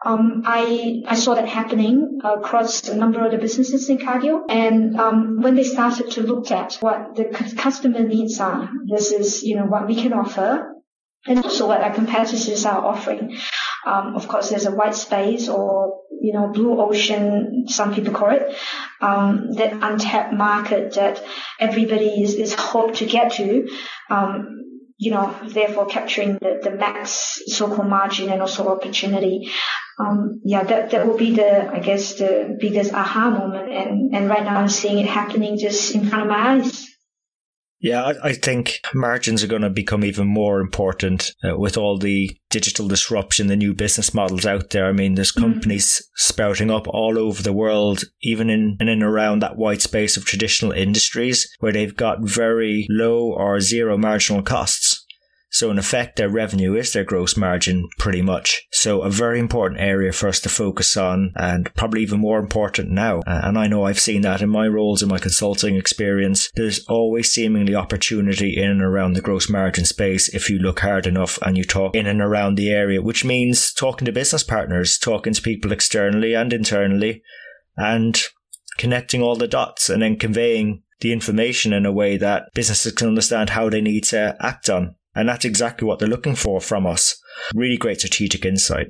Um, 0.04 0.42
I, 0.44 1.02
I 1.06 1.14
saw 1.14 1.34
that 1.34 1.48
happening 1.48 2.18
across 2.24 2.88
a 2.88 2.96
number 2.96 3.24
of 3.24 3.30
the 3.30 3.38
businesses 3.38 3.88
in 3.88 3.98
Cargill. 3.98 4.44
And 4.48 4.98
um, 4.98 5.40
when 5.42 5.54
they 5.54 5.64
started 5.64 6.10
to 6.12 6.22
look 6.22 6.50
at 6.50 6.74
what 6.80 7.14
the 7.14 7.24
customer 7.56 8.00
needs 8.00 8.40
are, 8.40 8.68
this 8.86 9.12
is, 9.12 9.42
you 9.42 9.56
know, 9.56 9.66
what 9.66 9.86
we 9.86 9.94
can 9.94 10.12
offer 10.12 10.74
and 11.26 11.38
also 11.44 11.68
what 11.68 11.82
our 11.82 11.94
competitors 11.94 12.64
are 12.66 12.84
offering. 12.84 13.38
Um, 13.86 14.14
of 14.16 14.28
course, 14.28 14.50
there's 14.50 14.66
a 14.66 14.72
white 14.72 14.94
space 14.94 15.48
or, 15.48 16.00
you 16.20 16.32
know, 16.32 16.48
blue 16.48 16.80
ocean, 16.80 17.64
some 17.68 17.94
people 17.94 18.12
call 18.12 18.30
it, 18.30 18.56
um, 19.00 19.52
that 19.54 19.72
untapped 19.72 20.32
market 20.32 20.94
that 20.94 21.22
everybody 21.58 22.22
is, 22.22 22.34
is 22.34 22.54
hoped 22.54 22.96
to 22.96 23.06
get 23.06 23.32
to. 23.34 23.68
You 25.04 25.10
know, 25.10 25.26
therefore 25.58 25.86
capturing 25.86 26.34
the, 26.34 26.60
the 26.62 26.70
max 26.70 27.42
so-called 27.46 27.88
margin 27.88 28.30
and 28.30 28.40
also 28.40 28.68
opportunity 28.68 29.50
um, 29.98 30.40
yeah, 30.44 30.64
that, 30.64 30.90
that 30.90 31.06
will 31.06 31.16
be 31.16 31.34
the, 31.34 31.70
I 31.70 31.78
guess, 31.78 32.14
the 32.14 32.56
biggest 32.58 32.92
aha 32.92 33.30
moment. 33.30 33.72
And, 33.72 34.14
and 34.14 34.28
right 34.28 34.42
now 34.42 34.58
I'm 34.58 34.68
seeing 34.68 34.98
it 34.98 35.06
happening 35.06 35.58
just 35.58 35.94
in 35.94 36.08
front 36.08 36.24
of 36.24 36.28
my 36.28 36.56
eyes. 36.56 36.88
Yeah, 37.80 38.04
I, 38.04 38.28
I 38.28 38.32
think 38.32 38.78
margins 38.94 39.42
are 39.42 39.48
going 39.48 39.62
to 39.62 39.70
become 39.70 40.04
even 40.04 40.28
more 40.28 40.60
important 40.60 41.32
uh, 41.42 41.58
with 41.58 41.76
all 41.76 41.98
the 41.98 42.30
digital 42.48 42.86
disruption, 42.86 43.48
the 43.48 43.56
new 43.56 43.74
business 43.74 44.14
models 44.14 44.46
out 44.46 44.70
there. 44.70 44.86
I 44.86 44.92
mean, 44.92 45.16
there's 45.16 45.32
mm-hmm. 45.32 45.52
companies 45.52 45.86
mm-hmm. 45.86 46.12
sprouting 46.14 46.70
up 46.70 46.86
all 46.86 47.18
over 47.18 47.42
the 47.42 47.52
world, 47.52 48.04
even 48.22 48.50
in, 48.50 48.76
in 48.78 48.88
and 48.88 49.02
around 49.02 49.40
that 49.40 49.56
white 49.56 49.82
space 49.82 50.16
of 50.16 50.24
traditional 50.24 50.70
industries 50.70 51.52
where 51.58 51.72
they've 51.72 51.96
got 51.96 52.22
very 52.22 52.86
low 52.88 53.32
or 53.32 53.58
zero 53.60 53.98
marginal 53.98 54.42
costs. 54.42 54.91
So 55.52 55.70
in 55.70 55.78
effect, 55.78 56.16
their 56.16 56.30
revenue 56.30 56.74
is 56.74 56.92
their 56.92 57.04
gross 57.04 57.36
margin 57.36 57.88
pretty 57.98 58.22
much. 58.22 58.66
So 58.72 59.02
a 59.02 59.10
very 59.10 59.38
important 59.38 59.82
area 59.82 60.10
for 60.12 60.28
us 60.28 60.40
to 60.40 60.48
focus 60.48 60.96
on 60.96 61.32
and 61.36 61.72
probably 61.74 62.02
even 62.02 62.20
more 62.20 62.38
important 62.38 62.90
now. 62.90 63.18
Uh, 63.26 63.42
and 63.44 63.58
I 63.58 63.66
know 63.66 63.84
I've 63.84 64.00
seen 64.00 64.22
that 64.22 64.40
in 64.40 64.48
my 64.48 64.66
roles 64.66 65.02
in 65.02 65.10
my 65.10 65.18
consulting 65.18 65.76
experience. 65.76 66.50
There's 66.56 66.86
always 66.86 67.30
seemingly 67.30 67.74
opportunity 67.74 68.56
in 68.56 68.70
and 68.70 68.82
around 68.82 69.12
the 69.12 69.20
gross 69.20 69.50
margin 69.50 69.84
space 69.84 70.30
if 70.30 70.48
you 70.48 70.58
look 70.58 70.80
hard 70.80 71.06
enough 71.06 71.38
and 71.42 71.58
you 71.58 71.64
talk 71.64 71.94
in 71.94 72.06
and 72.06 72.22
around 72.22 72.54
the 72.54 72.70
area, 72.70 73.02
which 73.02 73.22
means 73.22 73.74
talking 73.74 74.06
to 74.06 74.12
business 74.12 74.42
partners, 74.42 74.96
talking 74.96 75.34
to 75.34 75.42
people 75.42 75.70
externally 75.70 76.32
and 76.32 76.54
internally 76.54 77.22
and 77.76 78.22
connecting 78.78 79.20
all 79.20 79.36
the 79.36 79.46
dots 79.46 79.90
and 79.90 80.00
then 80.00 80.16
conveying 80.16 80.82
the 81.00 81.12
information 81.12 81.74
in 81.74 81.84
a 81.84 81.92
way 81.92 82.16
that 82.16 82.48
businesses 82.54 82.92
can 82.92 83.08
understand 83.08 83.50
how 83.50 83.68
they 83.68 83.82
need 83.82 84.04
to 84.04 84.34
act 84.40 84.70
on. 84.70 84.94
And 85.14 85.28
that's 85.28 85.44
exactly 85.44 85.86
what 85.86 85.98
they're 85.98 86.08
looking 86.08 86.36
for 86.36 86.60
from 86.60 86.86
us. 86.86 87.16
Really 87.54 87.76
great 87.76 87.98
strategic 87.98 88.44
insight. 88.44 88.88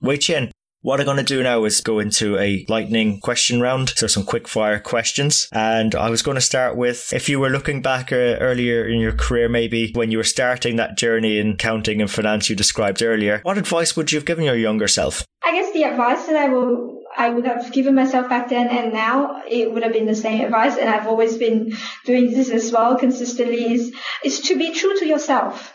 Wei 0.00 0.16
Chien, 0.16 0.52
what 0.80 1.00
I'm 1.00 1.06
going 1.06 1.16
to 1.16 1.24
do 1.24 1.42
now 1.42 1.64
is 1.64 1.80
go 1.80 1.98
into 1.98 2.38
a 2.38 2.64
lightning 2.68 3.20
question 3.20 3.60
round. 3.60 3.90
So 3.96 4.06
some 4.06 4.24
quick 4.24 4.46
fire 4.46 4.78
questions. 4.78 5.48
And 5.52 5.94
I 5.94 6.08
was 6.08 6.22
going 6.22 6.36
to 6.36 6.40
start 6.40 6.76
with 6.76 7.12
if 7.12 7.28
you 7.28 7.40
were 7.40 7.50
looking 7.50 7.82
back 7.82 8.12
uh, 8.12 8.38
earlier 8.40 8.86
in 8.86 9.00
your 9.00 9.12
career, 9.12 9.48
maybe 9.48 9.90
when 9.94 10.12
you 10.12 10.18
were 10.18 10.24
starting 10.24 10.76
that 10.76 10.96
journey 10.96 11.38
in 11.38 11.56
counting 11.56 12.00
and 12.00 12.10
finance 12.10 12.48
you 12.48 12.54
described 12.54 13.02
earlier, 13.02 13.40
what 13.42 13.58
advice 13.58 13.96
would 13.96 14.12
you 14.12 14.18
have 14.18 14.26
given 14.26 14.44
your 14.44 14.56
younger 14.56 14.86
self? 14.86 15.24
I 15.44 15.52
guess 15.52 15.72
the 15.72 15.82
advice 15.82 16.26
that 16.26 16.36
I 16.36 16.48
will 16.48 16.97
I 17.18 17.30
would 17.30 17.46
have 17.46 17.72
given 17.72 17.96
myself 17.96 18.28
back 18.28 18.48
then 18.48 18.68
and 18.68 18.92
now 18.92 19.42
it 19.48 19.72
would 19.72 19.82
have 19.82 19.92
been 19.92 20.06
the 20.06 20.14
same 20.14 20.40
advice 20.44 20.76
and 20.76 20.88
I've 20.88 21.08
always 21.08 21.36
been 21.36 21.76
doing 22.04 22.30
this 22.32 22.48
as 22.48 22.70
well 22.70 22.96
consistently 22.96 23.74
is 23.74 23.92
is 24.22 24.40
to 24.42 24.56
be 24.56 24.72
true 24.72 24.96
to 24.98 25.06
yourself. 25.06 25.74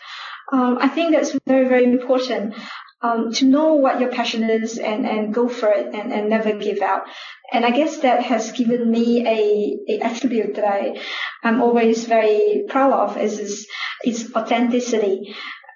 Um, 0.54 0.78
I 0.80 0.88
think 0.88 1.12
that's 1.12 1.38
very, 1.46 1.68
very 1.68 1.84
important 1.84 2.56
um, 3.02 3.34
to 3.34 3.46
know 3.46 3.74
what 3.74 4.00
your 4.00 4.10
passion 4.10 4.50
is 4.50 4.78
and, 4.78 5.06
and 5.06 5.34
go 5.34 5.50
for 5.50 5.68
it 5.68 5.94
and, 5.94 6.14
and 6.14 6.30
never 6.30 6.54
give 6.54 6.82
out. 6.82 7.04
And 7.52 7.66
I 7.66 7.72
guess 7.72 7.98
that 8.00 8.24
has 8.24 8.54
given 8.54 8.90
me 8.90 9.28
a, 9.28 9.94
a 9.94 10.00
attribute 10.00 10.56
that 10.56 10.66
I, 10.66 11.02
I'm 11.44 11.62
always 11.62 12.06
very 12.06 12.64
proud 12.70 12.94
of 12.94 13.18
is, 13.18 13.40
is, 13.40 13.68
is 14.06 14.32
authenticity. 14.34 15.36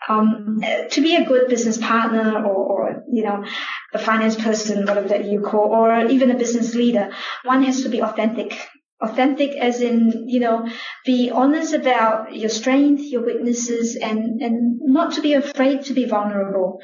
Um, 0.10 0.62
to 0.92 1.02
be 1.02 1.16
a 1.16 1.26
good 1.26 1.50
business 1.50 1.78
partner 1.78 2.46
or, 2.46 2.56
or, 2.56 3.04
you 3.12 3.24
know, 3.24 3.44
a 3.94 4.00
finance 4.00 4.36
person, 4.36 4.86
whatever 4.86 5.10
that 5.10 5.26
you 5.26 5.42
call, 5.42 5.70
or 5.74 6.06
even 6.08 6.32
a 6.32 6.38
business 6.38 6.74
leader, 6.76 7.12
one 7.44 7.64
has 7.64 7.84
to 7.84 7.90
be 7.90 8.02
authentic. 8.02 8.58
Authentic 9.00 9.52
as 9.56 9.80
in 9.82 10.28
you 10.28 10.40
know 10.40 10.68
be 11.06 11.30
honest 11.30 11.72
about 11.76 12.36
your 12.36 12.50
strength 12.50 13.04
your 13.04 13.24
weaknesses 13.24 13.96
and 13.96 14.42
and 14.42 14.80
not 14.82 15.12
to 15.12 15.22
be 15.22 15.34
afraid 15.34 15.84
to 15.86 15.94
be 15.94 16.06
vulnerable 16.06 16.82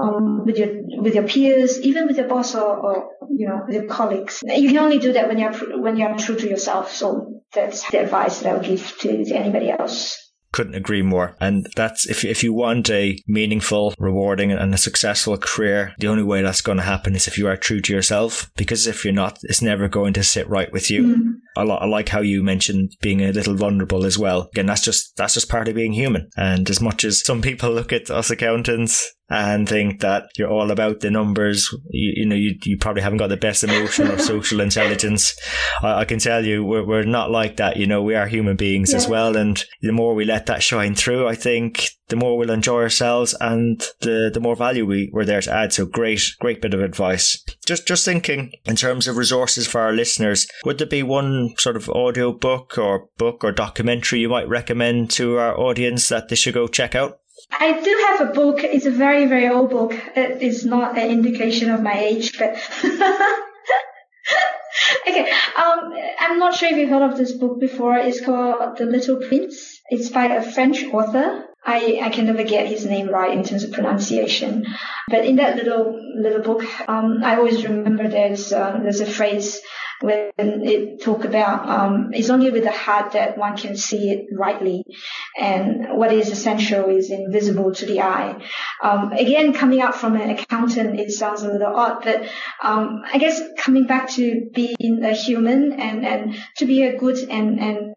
um, 0.00 0.44
with 0.46 0.58
your 0.58 0.68
with 1.02 1.16
your 1.16 1.24
peers 1.24 1.80
even 1.80 2.06
with 2.06 2.18
your 2.18 2.28
boss 2.28 2.54
or, 2.54 2.76
or 2.76 3.08
you 3.36 3.48
know 3.48 3.62
your 3.68 3.86
colleagues. 3.86 4.44
You 4.46 4.68
can 4.68 4.78
only 4.78 5.00
do 5.00 5.14
that 5.14 5.26
when 5.26 5.38
you're 5.38 5.82
when 5.82 5.96
you're 5.96 6.16
true 6.16 6.36
to 6.36 6.48
yourself. 6.48 6.92
So 6.92 7.42
that's 7.52 7.88
the 7.90 8.00
advice 8.00 8.40
that 8.40 8.50
i 8.50 8.52
would 8.56 8.66
give 8.66 8.96
to, 8.98 9.24
to 9.24 9.34
anybody 9.34 9.70
else 9.70 10.25
couldn't 10.52 10.74
agree 10.74 11.02
more. 11.02 11.36
And 11.40 11.66
that's 11.76 12.08
if 12.08 12.24
if 12.24 12.42
you 12.42 12.52
want 12.52 12.90
a 12.90 13.18
meaningful, 13.26 13.94
rewarding, 13.98 14.52
and 14.52 14.74
a 14.74 14.78
successful 14.78 15.36
career, 15.36 15.94
the 15.98 16.08
only 16.08 16.22
way 16.22 16.42
that's 16.42 16.60
going 16.60 16.78
to 16.78 16.84
happen 16.84 17.14
is 17.14 17.26
if 17.26 17.38
you 17.38 17.46
are 17.48 17.56
true 17.56 17.80
to 17.80 17.92
yourself. 17.92 18.50
Because 18.56 18.86
if 18.86 19.04
you're 19.04 19.12
not, 19.12 19.38
it's 19.42 19.62
never 19.62 19.88
going 19.88 20.12
to 20.14 20.24
sit 20.24 20.48
right 20.48 20.72
with 20.72 20.90
you. 20.90 21.02
Mm-hmm. 21.02 21.30
I, 21.56 21.62
li- 21.62 21.78
I 21.80 21.86
like 21.86 22.08
how 22.08 22.20
you 22.20 22.42
mentioned 22.42 22.92
being 23.00 23.20
a 23.20 23.32
little 23.32 23.54
vulnerable 23.54 24.04
as 24.04 24.18
well. 24.18 24.48
Again, 24.52 24.66
that's 24.66 24.82
just 24.82 25.16
that's 25.16 25.34
just 25.34 25.48
part 25.48 25.68
of 25.68 25.74
being 25.74 25.92
human. 25.92 26.28
And 26.36 26.68
as 26.70 26.80
much 26.80 27.04
as 27.04 27.24
some 27.24 27.42
people 27.42 27.70
look 27.70 27.92
at 27.92 28.10
us 28.10 28.30
accountants 28.30 29.12
and 29.28 29.68
think 29.68 30.00
that 30.00 30.30
you're 30.36 30.50
all 30.50 30.70
about 30.70 31.00
the 31.00 31.10
numbers. 31.10 31.74
You, 31.90 32.12
you 32.16 32.26
know, 32.26 32.36
you, 32.36 32.54
you 32.62 32.78
probably 32.78 33.02
haven't 33.02 33.18
got 33.18 33.28
the 33.28 33.36
best 33.36 33.64
emotional 33.64 34.12
or 34.12 34.18
social 34.20 34.60
intelligence. 34.60 35.36
I, 35.82 36.00
I, 36.00 36.04
can 36.04 36.20
tell 36.20 36.44
you 36.44 36.64
we're, 36.64 36.86
we're 36.86 37.02
not 37.02 37.30
like 37.30 37.56
that. 37.56 37.76
You 37.76 37.86
know, 37.86 38.02
we 38.02 38.14
are 38.14 38.28
human 38.28 38.56
beings 38.56 38.92
yeah. 38.92 38.98
as 38.98 39.08
well. 39.08 39.36
And 39.36 39.62
the 39.82 39.92
more 39.92 40.14
we 40.14 40.24
let 40.24 40.46
that 40.46 40.62
shine 40.62 40.94
through, 40.94 41.26
I 41.26 41.34
think 41.34 41.88
the 42.08 42.16
more 42.16 42.38
we'll 42.38 42.50
enjoy 42.50 42.82
ourselves 42.82 43.34
and 43.40 43.84
the, 44.00 44.30
the 44.32 44.40
more 44.40 44.54
value 44.54 44.86
we, 44.86 45.10
we're 45.12 45.24
there 45.24 45.40
to 45.40 45.52
add. 45.52 45.72
So 45.72 45.86
great, 45.86 46.22
great 46.38 46.62
bit 46.62 46.74
of 46.74 46.80
advice. 46.80 47.42
Just, 47.66 47.88
just 47.88 48.04
thinking 48.04 48.52
in 48.64 48.76
terms 48.76 49.08
of 49.08 49.16
resources 49.16 49.66
for 49.66 49.80
our 49.80 49.92
listeners, 49.92 50.46
would 50.64 50.78
there 50.78 50.86
be 50.86 51.02
one 51.02 51.54
sort 51.58 51.74
of 51.74 51.90
audio 51.90 52.32
book 52.32 52.78
or 52.78 53.08
book 53.18 53.42
or 53.42 53.50
documentary 53.50 54.20
you 54.20 54.28
might 54.28 54.48
recommend 54.48 55.10
to 55.12 55.36
our 55.36 55.58
audience 55.58 56.08
that 56.08 56.28
they 56.28 56.36
should 56.36 56.54
go 56.54 56.68
check 56.68 56.94
out? 56.94 57.18
I 57.50 57.80
do 57.80 58.04
have 58.08 58.28
a 58.28 58.32
book. 58.32 58.58
It's 58.62 58.86
a 58.86 58.90
very, 58.90 59.26
very 59.26 59.48
old 59.48 59.70
book. 59.70 59.92
It 60.14 60.42
is 60.42 60.64
not 60.64 60.98
an 60.98 61.10
indication 61.10 61.70
of 61.70 61.82
my 61.82 61.98
age, 61.98 62.38
but 62.38 62.56
okay. 65.08 65.30
Um, 65.30 65.92
I'm 66.18 66.38
not 66.38 66.54
sure 66.54 66.68
if 66.70 66.76
you've 66.76 66.90
heard 66.90 67.10
of 67.10 67.18
this 67.18 67.32
book 67.32 67.60
before. 67.60 67.96
It's 67.96 68.24
called 68.24 68.76
The 68.78 68.86
Little 68.86 69.16
Prince. 69.16 69.80
It's 69.90 70.08
by 70.10 70.26
a 70.26 70.42
French 70.42 70.84
author. 70.84 71.44
I, 71.64 72.00
I 72.02 72.10
can 72.10 72.26
never 72.26 72.44
get 72.44 72.68
his 72.68 72.86
name 72.86 73.08
right 73.08 73.36
in 73.36 73.42
terms 73.42 73.64
of 73.64 73.72
pronunciation. 73.72 74.66
But 75.08 75.24
in 75.24 75.36
that 75.36 75.56
little 75.56 76.00
little 76.16 76.42
book, 76.42 76.64
um, 76.88 77.22
I 77.24 77.36
always 77.36 77.64
remember 77.64 78.08
there's 78.08 78.52
uh, 78.52 78.78
there's 78.82 79.00
a 79.00 79.06
phrase 79.06 79.60
when 80.00 80.30
it 80.36 81.02
talk 81.02 81.24
about 81.24 81.68
um, 81.68 82.10
it's 82.12 82.30
only 82.30 82.50
with 82.50 82.64
the 82.64 82.70
heart 82.72 83.12
that 83.12 83.38
one 83.38 83.56
can 83.56 83.76
see 83.76 84.10
it 84.10 84.26
rightly, 84.32 84.84
and 85.38 85.96
what 85.96 86.12
is 86.12 86.30
essential 86.30 86.88
is 86.88 87.10
invisible 87.10 87.74
to 87.74 87.86
the 87.86 88.00
eye. 88.00 88.42
Um, 88.82 89.12
again, 89.12 89.52
coming 89.52 89.80
out 89.80 89.94
from 89.94 90.16
an 90.16 90.30
accountant, 90.30 91.00
it 91.00 91.10
sounds 91.10 91.42
a 91.42 91.50
little 91.50 91.74
odd, 91.74 92.02
but 92.04 92.28
um, 92.62 93.02
I 93.12 93.18
guess 93.18 93.40
coming 93.58 93.86
back 93.86 94.10
to 94.10 94.50
being 94.52 95.02
a 95.02 95.12
human 95.12 95.72
and 95.80 96.04
and 96.04 96.36
to 96.58 96.66
be 96.66 96.82
a 96.82 96.98
good 96.98 97.18
and 97.18 97.60
and 97.60 97.94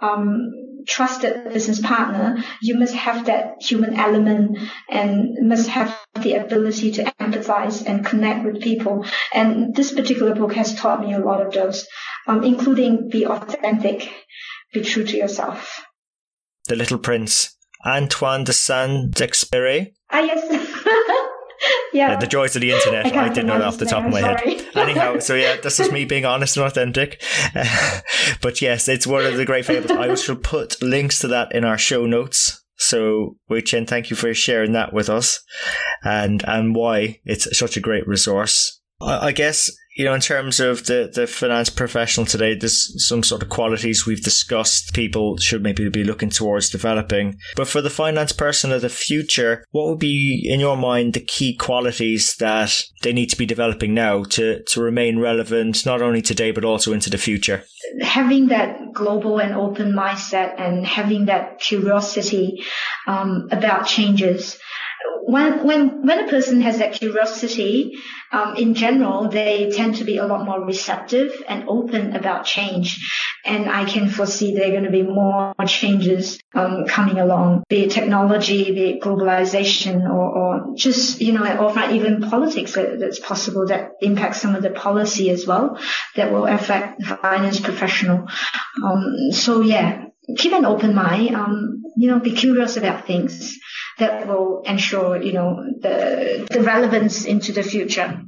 um, 0.00 0.63
trusted 0.86 1.52
business 1.52 1.80
partner, 1.80 2.42
you 2.60 2.78
must 2.78 2.94
have 2.94 3.26
that 3.26 3.56
human 3.60 3.94
element 3.94 4.58
and 4.88 5.48
must 5.48 5.68
have 5.68 5.96
the 6.20 6.34
ability 6.34 6.92
to 6.92 7.04
empathize 7.20 7.84
and 7.86 8.04
connect 8.04 8.44
with 8.44 8.62
people. 8.62 9.04
And 9.32 9.74
this 9.74 9.92
particular 9.92 10.34
book 10.34 10.54
has 10.54 10.74
taught 10.74 11.00
me 11.00 11.14
a 11.14 11.18
lot 11.18 11.44
of 11.44 11.52
those, 11.52 11.86
um, 12.26 12.42
including 12.44 13.08
be 13.08 13.26
authentic, 13.26 14.10
be 14.72 14.82
true 14.82 15.04
to 15.04 15.16
yourself. 15.16 15.84
The 16.66 16.76
Little 16.76 16.98
Prince, 16.98 17.56
Antoine 17.84 18.44
de 18.44 18.52
Saint-Exupéry. 18.52 19.92
Ah, 20.10 20.20
yes. 20.20 21.20
yeah. 21.92 22.14
Uh, 22.14 22.20
the 22.20 22.26
joys 22.26 22.54
of 22.56 22.62
the 22.62 22.72
internet. 22.72 23.06
I, 23.06 23.26
I 23.26 23.28
didn't 23.28 23.46
know 23.46 23.58
that 23.58 23.66
off 23.66 23.78
the 23.78 23.86
top 23.86 24.04
of 24.04 24.12
my 24.12 24.20
sorry. 24.20 24.58
head. 24.58 24.76
Anyhow, 24.76 25.18
so 25.18 25.34
yeah, 25.34 25.56
this 25.62 25.80
is 25.80 25.90
me 25.90 26.04
being 26.04 26.24
honest 26.24 26.56
and 26.56 26.66
authentic. 26.66 27.22
Uh, 27.54 28.00
but 28.40 28.60
yes, 28.62 28.88
it's 28.88 29.06
one 29.06 29.24
of 29.24 29.36
the 29.36 29.44
great 29.44 29.64
fables. 29.64 29.90
I 29.90 30.14
shall 30.14 30.36
put 30.36 30.82
links 30.82 31.20
to 31.20 31.28
that 31.28 31.54
in 31.54 31.64
our 31.64 31.78
show 31.78 32.06
notes. 32.06 32.64
So, 32.76 33.36
Wei 33.48 33.60
Chien, 33.60 33.86
thank 33.86 34.10
you 34.10 34.16
for 34.16 34.34
sharing 34.34 34.72
that 34.72 34.92
with 34.92 35.08
us 35.08 35.40
and, 36.02 36.42
and 36.46 36.74
why 36.74 37.20
it's 37.24 37.56
such 37.56 37.76
a 37.76 37.80
great 37.80 38.06
resource. 38.06 38.80
I, 39.00 39.28
I 39.28 39.32
guess 39.32 39.70
you 39.94 40.04
know, 40.04 40.14
in 40.14 40.20
terms 40.20 40.58
of 40.58 40.86
the, 40.86 41.10
the 41.12 41.26
finance 41.26 41.70
professional 41.70 42.26
today, 42.26 42.54
there's 42.54 43.06
some 43.06 43.22
sort 43.22 43.42
of 43.42 43.48
qualities 43.48 44.04
we've 44.04 44.22
discussed 44.22 44.92
people 44.92 45.36
should 45.36 45.62
maybe 45.62 45.88
be 45.88 46.02
looking 46.02 46.30
towards 46.30 46.68
developing. 46.68 47.38
But 47.54 47.68
for 47.68 47.80
the 47.80 47.90
finance 47.90 48.32
person 48.32 48.72
of 48.72 48.82
the 48.82 48.88
future, 48.88 49.64
what 49.70 49.88
would 49.88 50.00
be, 50.00 50.48
in 50.50 50.58
your 50.58 50.76
mind, 50.76 51.14
the 51.14 51.20
key 51.20 51.54
qualities 51.54 52.34
that 52.36 52.82
they 53.02 53.12
need 53.12 53.30
to 53.30 53.38
be 53.38 53.46
developing 53.46 53.94
now 53.94 54.24
to, 54.24 54.64
to 54.64 54.82
remain 54.82 55.20
relevant, 55.20 55.86
not 55.86 56.02
only 56.02 56.22
today, 56.22 56.50
but 56.50 56.64
also 56.64 56.92
into 56.92 57.08
the 57.08 57.18
future? 57.18 57.62
Having 58.02 58.48
that 58.48 58.92
global 58.92 59.38
and 59.38 59.54
open 59.54 59.92
mindset 59.92 60.60
and 60.60 60.84
having 60.84 61.26
that 61.26 61.60
curiosity 61.60 62.64
um, 63.06 63.48
about 63.52 63.86
changes 63.86 64.58
when 65.26 65.66
when 65.66 66.06
when 66.06 66.24
a 66.24 66.28
person 66.28 66.60
has 66.60 66.78
that 66.78 66.92
curiosity, 66.94 67.98
um, 68.30 68.56
in 68.56 68.74
general, 68.74 69.28
they 69.28 69.70
tend 69.70 69.96
to 69.96 70.04
be 70.04 70.18
a 70.18 70.26
lot 70.26 70.44
more 70.44 70.64
receptive 70.64 71.42
and 71.48 71.64
open 71.68 72.14
about 72.14 72.44
change. 72.44 72.98
And 73.44 73.68
I 73.68 73.84
can 73.84 74.08
foresee 74.08 74.54
there 74.54 74.68
are 74.68 74.70
going 74.70 74.84
to 74.84 74.90
be 74.90 75.02
more 75.02 75.54
changes 75.66 76.38
um, 76.54 76.86
coming 76.86 77.18
along, 77.18 77.64
be 77.68 77.84
it 77.84 77.90
technology, 77.90 78.72
be 78.72 78.90
it 78.90 79.02
globalization, 79.02 80.04
or, 80.04 80.38
or 80.38 80.74
just 80.76 81.20
you 81.20 81.32
know, 81.32 81.44
or 81.58 81.90
even 81.90 82.22
politics 82.22 82.74
that, 82.74 82.98
that's 82.98 83.18
possible 83.18 83.66
that 83.66 83.92
impacts 84.00 84.40
some 84.40 84.54
of 84.54 84.62
the 84.62 84.70
policy 84.70 85.30
as 85.30 85.46
well 85.46 85.78
that 86.16 86.32
will 86.32 86.46
affect 86.46 87.02
finance 87.02 87.60
professional. 87.60 88.26
Um, 88.82 89.32
so 89.32 89.60
yeah, 89.60 90.06
keep 90.36 90.52
an 90.52 90.64
open 90.64 90.94
mind. 90.94 91.34
Um, 91.34 91.82
you 91.96 92.10
know, 92.10 92.18
be 92.18 92.32
curious 92.32 92.76
about 92.76 93.06
things 93.06 93.58
that 93.98 94.26
will 94.26 94.62
ensure, 94.64 95.22
you 95.22 95.32
know, 95.32 95.64
the, 95.80 96.46
the 96.50 96.60
relevance 96.60 97.24
into 97.24 97.52
the 97.52 97.62
future. 97.62 98.22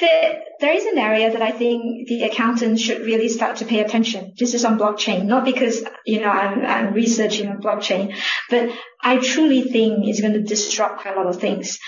There, 0.00 0.42
there 0.60 0.72
is 0.72 0.86
an 0.86 0.98
area 0.98 1.30
that 1.30 1.42
I 1.42 1.52
think 1.52 2.08
the 2.08 2.22
accountants 2.24 2.80
should 2.80 3.02
really 3.02 3.28
start 3.28 3.56
to 3.56 3.66
pay 3.66 3.80
attention. 3.80 4.32
This 4.38 4.54
is 4.54 4.64
on 4.64 4.78
blockchain, 4.78 5.26
not 5.26 5.44
because, 5.44 5.84
you 6.06 6.20
know, 6.20 6.30
I'm, 6.30 6.64
I'm 6.64 6.94
researching 6.94 7.48
on 7.48 7.60
blockchain, 7.60 8.16
but 8.48 8.70
I 9.02 9.18
truly 9.18 9.62
think 9.62 10.06
it's 10.08 10.20
going 10.20 10.32
to 10.32 10.42
disrupt 10.42 11.04
a 11.06 11.14
lot 11.14 11.26
of 11.26 11.40
things. 11.40 11.78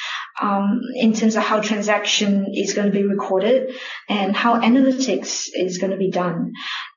Um, 0.42 0.80
in 0.96 1.12
terms 1.12 1.36
of 1.36 1.44
how 1.44 1.60
transaction 1.60 2.46
is 2.52 2.74
going 2.74 2.88
to 2.88 2.92
be 2.92 3.04
recorded 3.04 3.70
and 4.08 4.34
how 4.34 4.60
analytics 4.60 5.46
is 5.54 5.78
going 5.78 5.92
to 5.92 5.96
be 5.96 6.10
done. 6.10 6.50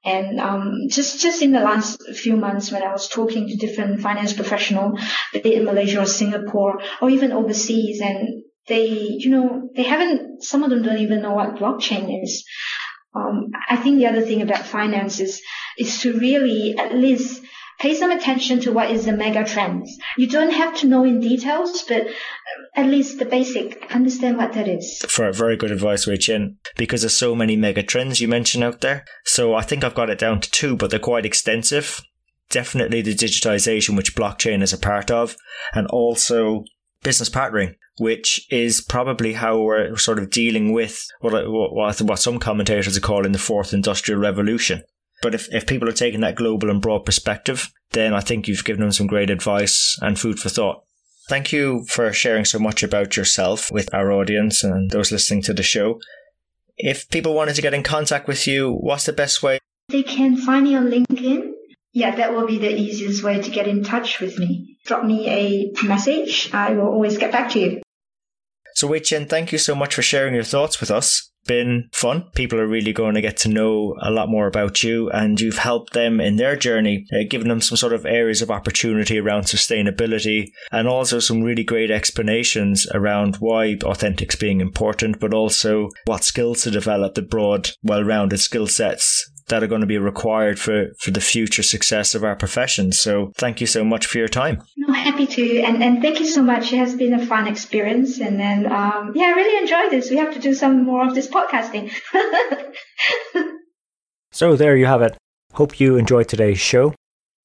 And 0.04 0.40
um, 0.40 0.74
just 0.90 1.22
just 1.22 1.44
in 1.44 1.52
the 1.52 1.60
last 1.60 2.02
few 2.16 2.36
months, 2.36 2.72
when 2.72 2.82
I 2.82 2.92
was 2.92 3.08
talking 3.08 3.48
to 3.48 3.56
different 3.56 4.02
finance 4.02 4.34
professionals, 4.34 5.00
be 5.44 5.54
in 5.54 5.66
Malaysia 5.66 6.02
or 6.02 6.08
Singapore 6.08 6.82
or 7.00 7.12
even 7.12 7.32
overseas, 7.32 8.02
and 8.02 8.44
they, 8.68 8.88
you 8.88 9.30
know, 9.30 9.70
they 9.76 9.84
haven't, 9.84 10.44
some 10.44 10.64
of 10.64 10.70
them 10.70 10.84
don't 10.84 11.00
even 11.00 11.22
know 11.22 11.34
what 11.34 11.56
blockchain 11.56 12.24
is. 12.24 12.46
Um, 13.16 13.52
I 13.70 13.78
think 13.78 13.98
the 13.98 14.08
other 14.08 14.22
thing 14.22 14.42
about 14.42 14.66
finances 14.66 15.42
is 15.78 16.02
to 16.02 16.18
really 16.20 16.78
at 16.78 16.94
least 16.94 17.44
pay 17.80 17.94
some 17.94 18.12
attention 18.12 18.60
to 18.62 18.72
what 18.72 18.92
is 18.92 19.06
the 19.06 19.12
mega 19.12 19.44
trends. 19.44 19.98
You 20.18 20.28
don't 20.28 20.52
have 20.52 20.76
to 20.78 20.88
know 20.88 21.04
in 21.04 21.20
details, 21.20 21.84
but 21.88 22.08
uh, 22.08 22.12
at 22.76 22.88
least 22.88 23.20
the 23.20 23.26
basic, 23.26 23.86
understand 23.94 24.38
what 24.38 24.54
that 24.54 24.68
is. 24.68 25.00
For 25.08 25.28
a 25.28 25.34
very 25.34 25.56
good 25.58 25.72
advice, 25.72 26.08
Wei 26.08 26.18
Chien, 26.18 26.58
because 26.76 27.02
there's 27.02 27.16
so 27.16 27.36
many 27.36 27.56
mega 27.56 27.84
trends 27.84 28.20
you 28.20 28.28
mentioned 28.28 28.64
out 28.64 28.82
there. 28.82 29.06
So 29.26 29.54
I 29.54 29.62
think 29.62 29.84
I've 29.84 29.96
got 29.96 30.10
it 30.10 30.20
down 30.20 30.42
to 30.42 30.52
two, 30.52 30.76
but 30.76 30.90
they're 30.90 31.00
quite 31.00 31.26
extensive. 31.26 32.02
Definitely 32.50 33.02
the 33.02 33.14
digitization, 33.14 33.96
which 33.96 34.16
blockchain 34.16 34.62
is 34.62 34.74
a 34.74 34.78
part 34.78 35.12
of, 35.12 35.36
and 35.74 35.86
also 35.88 36.64
business 37.04 37.30
partnering, 37.30 37.76
which 38.00 38.48
is 38.50 38.82
probably 38.82 39.34
how 39.34 39.62
we're 39.62 39.96
sort 39.98 40.20
of 40.20 40.30
dealing 40.30 40.72
with 40.72 41.06
what, 41.20 41.34
what, 41.50 42.02
what 42.02 42.20
some 42.20 42.40
commentators 42.40 42.98
are 42.98 43.02
calling 43.02 43.34
the 43.34 43.40
fourth 43.40 43.74
industrial 43.74 44.20
revolution. 44.20 44.84
But 45.22 45.34
if, 45.34 45.54
if 45.54 45.66
people 45.66 45.90
are 45.90 45.94
taking 45.94 46.22
that 46.22 46.36
global 46.36 46.70
and 46.70 46.82
broad 46.82 47.06
perspective, 47.06 47.72
then 47.92 48.14
I 48.14 48.20
think 48.20 48.48
you've 48.48 48.66
given 48.66 48.82
them 48.82 48.92
some 48.92 49.08
great 49.08 49.30
advice 49.30 49.98
and 50.02 50.20
food 50.20 50.40
for 50.40 50.50
thought. 50.50 50.84
Thank 51.28 51.52
you 51.52 51.86
for 51.90 52.14
sharing 52.14 52.46
so 52.46 52.60
much 52.60 52.84
about 52.84 53.18
yourself 53.18 53.72
with 53.72 53.94
our 53.94 54.12
audience 54.12 54.64
and 54.64 54.90
those 54.92 55.12
listening 55.12 55.42
to 55.44 55.54
the 55.54 55.64
show. 55.64 56.00
If 56.78 57.10
people 57.10 57.34
wanted 57.34 57.56
to 57.56 57.62
get 57.62 57.74
in 57.74 57.84
contact 57.84 58.28
with 58.28 58.48
you, 58.48 58.72
what's 58.72 59.06
the 59.06 59.14
best 59.14 59.42
way? 59.42 59.60
They 59.90 60.04
can 60.04 60.38
find 60.38 60.64
me 60.64 60.76
on 60.76 60.88
LinkedIn. 60.88 61.52
Yeah, 61.94 62.16
that 62.16 62.34
will 62.34 62.46
be 62.46 62.60
the 62.60 62.74
easiest 62.74 63.24
way 63.24 63.42
to 63.42 63.50
get 63.50 63.68
in 63.68 63.84
touch 63.84 64.20
with 64.20 64.38
me. 64.38 64.78
Drop 64.86 65.04
me 65.04 65.28
a 65.28 65.86
message. 65.86 66.54
I 66.54 66.74
will 66.74 66.88
always 66.88 67.18
get 67.18 67.32
back 67.32 67.52
to 67.52 67.60
you. 67.60 67.82
So, 68.76 68.88
Wei 68.88 69.00
Chien, 69.00 69.26
thank 69.26 69.52
you 69.52 69.58
so 69.58 69.74
much 69.74 69.96
for 69.96 70.04
sharing 70.04 70.36
your 70.36 70.44
thoughts 70.44 70.80
with 70.80 70.92
us 70.92 71.32
been 71.48 71.90
fun. 71.94 72.26
People 72.36 72.60
are 72.60 72.68
really 72.68 72.94
going 72.94 73.16
to 73.16 73.22
get 73.22 73.38
to 73.38 73.50
know 73.50 73.96
a 74.02 74.12
lot 74.12 74.30
more 74.30 74.48
about 74.48 74.84
you, 74.84 75.10
and 75.12 75.40
you've 75.40 75.58
helped 75.58 75.94
them 75.94 76.20
in 76.20 76.36
their 76.36 76.56
journey, 76.56 77.06
uh, 77.14 77.24
giving 77.30 77.48
them 77.48 77.62
some 77.62 77.78
sort 77.78 77.94
of 77.94 78.06
areas 78.06 78.42
of 78.42 78.52
opportunity 78.52 79.20
around 79.20 79.44
sustainability, 79.44 80.52
and 80.72 80.88
also 80.88 81.20
some 81.20 81.42
really 81.42 81.64
great 81.64 81.92
explanations 81.92 82.88
around 82.94 83.38
why 83.38 83.76
authentics 83.76 84.40
being 84.40 84.62
important, 84.62 85.20
but 85.20 85.34
also 85.34 85.90
what 86.06 86.24
skills 86.24 86.64
to 86.64 86.72
develop, 86.72 87.16
the 87.16 87.22
broad, 87.22 87.72
well 87.84 88.04
rounded 88.04 88.40
skill 88.40 88.68
sets 88.68 89.30
that 89.48 89.64
are 89.64 89.68
going 89.68 89.82
to 89.82 89.88
be 89.88 89.98
required 89.98 90.60
for, 90.60 90.88
for 91.00 91.12
the 91.12 91.22
future 91.22 91.64
success 91.64 92.14
of 92.14 92.24
our 92.24 92.36
profession. 92.36 92.92
So 92.92 93.32
thank 93.36 93.62
you 93.62 93.68
so 93.68 93.84
much 93.84 94.06
for 94.06 94.18
your 94.18 94.28
time. 94.28 94.62
No, 94.76 94.94
happy 94.94 95.26
to. 95.26 95.62
And, 95.62 95.82
and 95.82 96.02
thank 96.02 96.20
you 96.20 96.26
so 96.26 96.44
much. 96.44 96.74
It 96.74 96.78
has 96.78 96.96
been 96.96 97.14
a 97.14 97.26
fun 97.26 97.48
experience. 97.48 98.20
And 98.20 98.40
then, 98.40 98.72
um, 98.72 99.14
yeah, 99.16 99.28
I 99.28 99.32
really 99.32 99.62
enjoyed 99.62 99.92
this. 99.92 100.10
We 100.10 100.18
have 100.18 100.34
to 100.34 100.40
do 100.40 100.54
some 100.54 100.84
more 100.84 101.08
of 101.08 101.16
this 101.16 101.28
podcasting. 101.28 101.92
so 104.32 104.56
there 104.56 104.76
you 104.76 104.86
have 104.86 105.02
it. 105.02 105.18
Hope 105.54 105.80
you 105.80 105.96
enjoyed 105.96 106.28
today's 106.28 106.60
show. 106.60 106.94